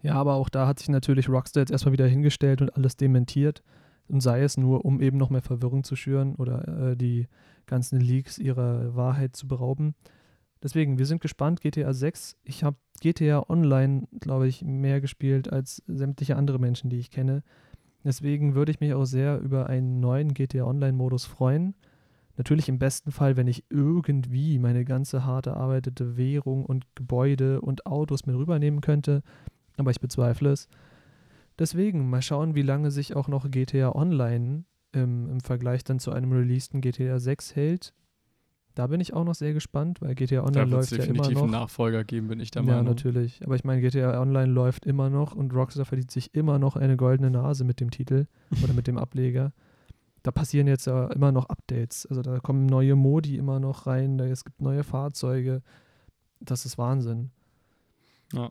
[0.00, 3.62] Ja, aber auch da hat sich natürlich Rockstar jetzt erstmal wieder hingestellt und alles dementiert.
[4.08, 7.28] Und sei es nur, um eben noch mehr Verwirrung zu schüren oder äh, die
[7.66, 9.94] ganzen Leaks ihrer Wahrheit zu berauben.
[10.62, 11.60] Deswegen, wir sind gespannt.
[11.60, 12.36] GTA 6.
[12.44, 17.42] Ich habe GTA Online, glaube ich, mehr gespielt als sämtliche andere Menschen, die ich kenne.
[18.04, 21.74] Deswegen würde ich mich auch sehr über einen neuen GTA Online-Modus freuen.
[22.36, 27.86] Natürlich im besten Fall, wenn ich irgendwie meine ganze hart erarbeitete Währung und Gebäude und
[27.86, 29.22] Autos mit rübernehmen könnte,
[29.76, 30.68] aber ich bezweifle es.
[31.58, 36.12] Deswegen mal schauen, wie lange sich auch noch GTA Online im, im Vergleich dann zu
[36.12, 37.94] einem releaseden GTA 6 hält.
[38.74, 41.22] Da bin ich auch noch sehr gespannt, weil GTA Online läuft ja immer noch.
[41.24, 42.78] definitiv einen Nachfolger geben, bin ich der Meinung.
[42.78, 43.44] Ja, natürlich.
[43.44, 46.96] Aber ich meine, GTA Online läuft immer noch und Rockstar verdient sich immer noch eine
[46.96, 48.26] goldene Nase mit dem Titel
[48.64, 49.52] oder mit dem Ableger.
[50.22, 52.06] Da passieren jetzt ja immer noch Updates.
[52.06, 55.62] Also da kommen neue Modi immer noch rein, da, es gibt neue Fahrzeuge.
[56.40, 57.30] Das ist Wahnsinn.
[58.32, 58.50] Ja.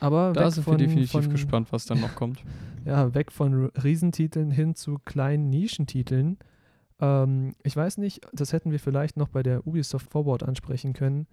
[0.00, 2.40] Aber da sind von, wir definitiv von, gespannt, was dann noch kommt.
[2.84, 6.38] ja, weg von Riesentiteln hin zu kleinen Nischentiteln
[7.00, 11.26] ähm, ich weiß nicht, das hätten wir vielleicht noch bei der Ubisoft Forward ansprechen können.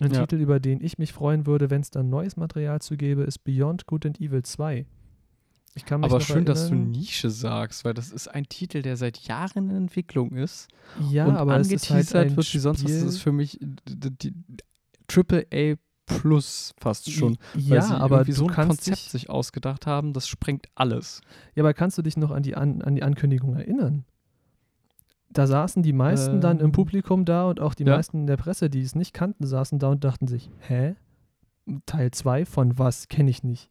[0.00, 0.20] Ein ja.
[0.20, 3.38] Titel, über den ich mich freuen würde, wenn es dann neues Material zu gäbe, ist
[3.44, 4.86] Beyond Good and Evil 2.
[5.74, 8.82] Ich kann mich Aber schön, erinnern, dass du Nische sagst, weil das ist ein Titel,
[8.82, 10.68] der seit Jahren in Entwicklung ist.
[11.10, 12.92] Ja, und aber es ist halt ein wird wie sonst was.
[12.92, 14.34] Das ist für mich die,
[15.06, 15.76] Triple A
[16.08, 17.36] Plus fast schon.
[17.54, 21.20] Ja, sie aber du so ein Konzept dich, sich ausgedacht haben, das sprengt alles.
[21.54, 24.04] Ja, aber kannst du dich noch an die, an, an die Ankündigung erinnern?
[25.30, 26.72] da saßen die meisten ähm, dann im ähm.
[26.72, 27.96] Publikum da und auch die ja.
[27.96, 30.96] meisten in der Presse, die es nicht kannten, saßen da und dachten sich, hä?
[31.84, 33.08] Teil 2 von was?
[33.08, 33.68] Kenne ich nicht.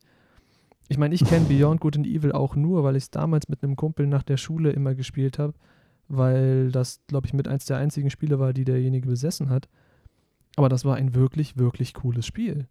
[0.88, 3.63] Ich meine, ich kenne Beyond Good and Evil auch nur, weil ich es damals mit
[3.63, 5.53] einem Kumpel nach der Schule immer gespielt habe,
[6.07, 9.67] weil das, glaube ich, mit eins der einzigen Spiele war, die derjenige besessen hat.
[10.58, 12.68] Aber das war ein wirklich, wirklich cooles Spiel.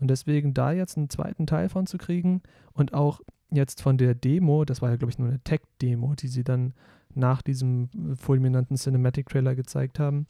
[0.00, 3.20] Und deswegen da jetzt einen zweiten Teil von zu kriegen und auch
[3.50, 6.74] jetzt von der Demo, das war ja, glaube ich, nur eine Tech-Demo, die sie dann
[7.14, 10.26] nach diesem fulminanten Cinematic-Trailer gezeigt haben,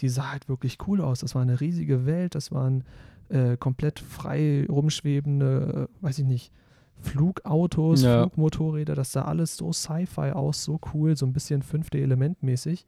[0.00, 1.20] die sah halt wirklich cool aus.
[1.20, 2.84] Das war eine riesige Welt, das waren
[3.28, 6.52] äh, komplett frei rumschwebende, äh, weiß ich nicht,
[7.00, 8.22] Flugautos, ja.
[8.22, 12.86] Flugmotorräder, das sah alles so Sci-Fi aus, so cool, so ein bisschen fünfte Element mäßig.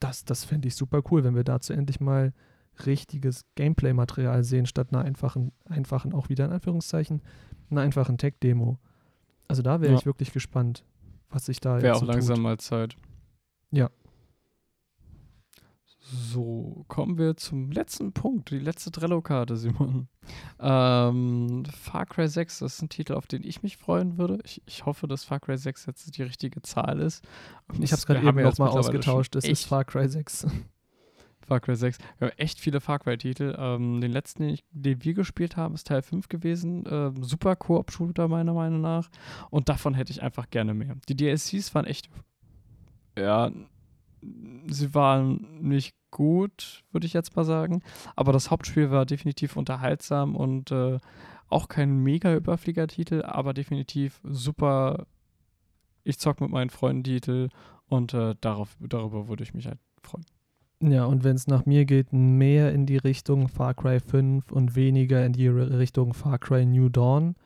[0.00, 2.32] Das, das fände ich super cool, wenn wir dazu endlich mal
[2.86, 7.22] richtiges Gameplay-Material sehen, statt einer einfachen, einfachen, auch wieder in Anführungszeichen,
[7.70, 8.78] einer einfachen Tech-Demo.
[9.48, 9.98] Also da wäre ja.
[9.98, 10.84] ich wirklich gespannt
[11.32, 12.42] was sich da Wäre auch so langsam tut.
[12.42, 12.96] mal Zeit.
[13.70, 13.90] Ja.
[16.14, 20.08] So, kommen wir zum letzten Punkt, die letzte Trello-Karte, Simon.
[20.60, 24.38] Ähm, Far Cry 6, das ist ein Titel, auf den ich mich freuen würde.
[24.44, 27.24] Ich, ich hoffe, dass Far Cry 6 jetzt die richtige Zahl ist.
[27.80, 30.48] Ich habe es gerade eben noch mal ausgetauscht, es ist Far Cry 6.
[31.46, 31.98] Far Cry 6.
[32.18, 33.54] Wir haben echt viele Far Cry-Titel.
[33.58, 36.84] Ähm, den letzten, den, wir gespielt haben, ist Teil 5 gewesen.
[36.88, 39.08] Ähm, super Koop-Shooter meiner Meinung nach.
[39.50, 40.96] Und davon hätte ich einfach gerne mehr.
[41.08, 42.08] Die DLCs waren echt,
[43.18, 43.50] ja,
[44.66, 47.82] sie waren nicht gut, würde ich jetzt mal sagen.
[48.16, 50.98] Aber das Hauptspiel war definitiv unterhaltsam und äh,
[51.48, 55.06] auch kein mega Überfliegertitel, aber definitiv super.
[56.04, 57.48] Ich zock mit meinen Freunden Titel
[57.86, 60.24] und äh, darauf, darüber würde ich mich halt freuen.
[60.82, 64.74] Ja, und wenn es nach mir geht, mehr in die Richtung Far Cry 5 und
[64.74, 67.36] weniger in die Richtung Far Cry New Dawn.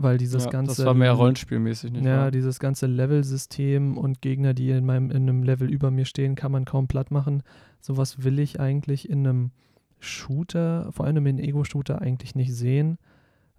[0.00, 0.76] Weil dieses ja, ganze.
[0.76, 2.30] Das war mehr rollenspielmäßig, nicht Ja, wahr?
[2.30, 6.52] dieses ganze Level-System und Gegner, die in, meinem, in einem Level über mir stehen, kann
[6.52, 7.42] man kaum platt machen.
[7.80, 9.50] Sowas will ich eigentlich in einem
[9.98, 12.98] Shooter, vor allem in Ego-Shooter, eigentlich nicht sehen.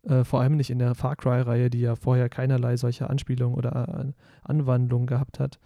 [0.04, 4.06] Äh, vor allem nicht in der Far Cry-Reihe, die ja vorher keinerlei solcher Anspielungen oder
[4.06, 4.12] äh,
[4.44, 5.60] Anwandlungen gehabt hat.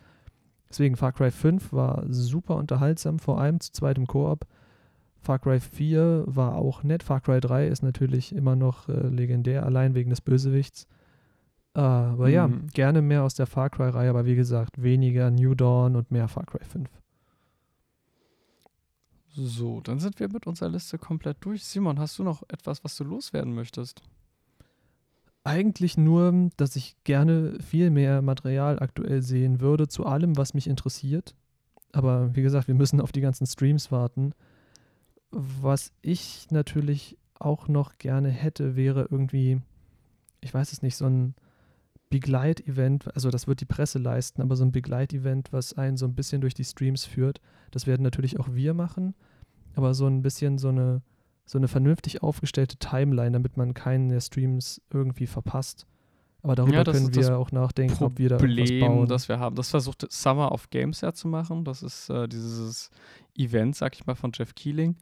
[0.74, 4.48] Deswegen Far Cry 5 war super unterhaltsam, vor allem zu zweitem Koop.
[5.22, 7.04] Far Cry 4 war auch nett.
[7.04, 10.88] Far Cry 3 ist natürlich immer noch äh, legendär, allein wegen des Bösewichts.
[11.78, 12.34] Uh, aber mhm.
[12.34, 16.28] ja, gerne mehr aus der Far Cry-Reihe, aber wie gesagt, weniger New Dawn und mehr
[16.28, 16.90] Far Cry 5.
[19.36, 21.64] So, dann sind wir mit unserer Liste komplett durch.
[21.64, 24.02] Simon, hast du noch etwas, was du loswerden möchtest?
[25.44, 30.68] Eigentlich nur, dass ich gerne viel mehr Material aktuell sehen würde zu allem, was mich
[30.68, 31.36] interessiert.
[31.92, 34.34] Aber wie gesagt, wir müssen auf die ganzen Streams warten.
[35.32, 39.62] Was ich natürlich auch noch gerne hätte, wäre irgendwie,
[40.42, 41.36] ich weiß es nicht, so ein
[42.10, 46.16] Begleitevent, also das wird die Presse leisten, aber so ein Begleitevent, was einen so ein
[46.16, 47.42] bisschen durch die Streams führt,
[47.72, 49.16] das werden natürlich auch wir machen,
[49.76, 51.02] aber so ein bisschen so eine,
[51.46, 55.86] so eine vernünftig aufgestellte Timeline, damit man keinen der Streams irgendwie verpasst.
[56.42, 59.08] Aber darüber ja, können wir auch nachdenken, Problem, ob wir da irgendwas bauen.
[59.08, 59.56] das wir haben.
[59.56, 61.64] Das versucht Summer of Games ja zu machen.
[61.64, 62.92] Das ist äh, dieses
[63.38, 64.98] Event, sag ich mal, von Jeff Keeling,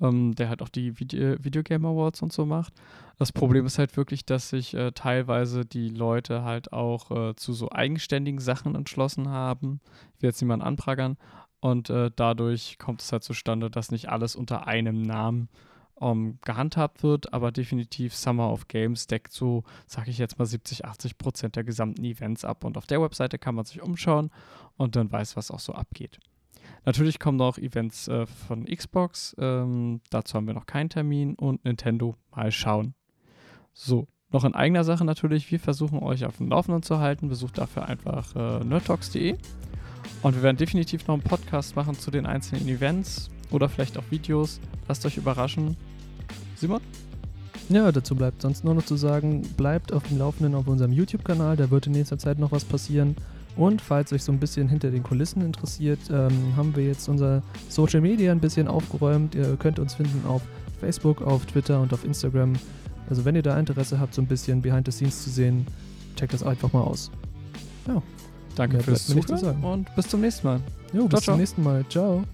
[0.00, 2.72] ähm, der halt auch die Video, Video Game Awards und so macht.
[3.18, 7.52] Das Problem ist halt wirklich, dass sich äh, teilweise die Leute halt auch äh, zu
[7.54, 9.80] so eigenständigen Sachen entschlossen haben.
[10.14, 11.16] Ich will jetzt niemanden anprangern.
[11.58, 15.48] Und äh, dadurch kommt es halt zustande, dass nicht alles unter einem Namen
[15.94, 20.84] um, gehandhabt wird, aber definitiv Summer of Games deckt so, sag ich jetzt mal, 70,
[20.84, 22.64] 80 Prozent der gesamten Events ab.
[22.64, 24.30] Und auf der Webseite kann man sich umschauen
[24.76, 26.18] und dann weiß, was auch so abgeht.
[26.84, 31.64] Natürlich kommen noch Events äh, von Xbox, ähm, dazu haben wir noch keinen Termin und
[31.64, 32.94] Nintendo, mal schauen.
[33.72, 37.28] So, noch in eigener Sache natürlich, wir versuchen euch auf dem Laufenden zu halten.
[37.28, 39.36] Besucht dafür einfach äh, nerdtalks.de.
[40.22, 44.04] Und wir werden definitiv noch einen Podcast machen zu den einzelnen Events oder vielleicht auch
[44.10, 44.60] Videos.
[44.88, 45.76] Lasst euch überraschen.
[46.56, 46.80] Simon?
[47.68, 51.56] Ja, dazu bleibt sonst nur noch zu sagen, bleibt auf dem Laufenden auf unserem YouTube-Kanal,
[51.56, 53.16] da wird in nächster Zeit noch was passieren.
[53.56, 57.42] Und falls euch so ein bisschen hinter den Kulissen interessiert, ähm, haben wir jetzt unser
[57.68, 59.34] Social Media ein bisschen aufgeräumt.
[59.34, 60.42] Ihr könnt uns finden auf
[60.80, 62.54] Facebook, auf Twitter und auf Instagram.
[63.08, 65.66] Also wenn ihr da Interesse habt, so ein bisschen Behind the Scenes zu sehen,
[66.16, 67.10] checkt das einfach mal aus.
[67.86, 68.02] Ja.
[68.56, 70.60] Danke Mehr fürs Zuhören und bis zum nächsten Mal.
[70.92, 71.34] Jo, ciao, bis ciao.
[71.34, 71.84] zum nächsten Mal.
[71.88, 72.24] Ciao.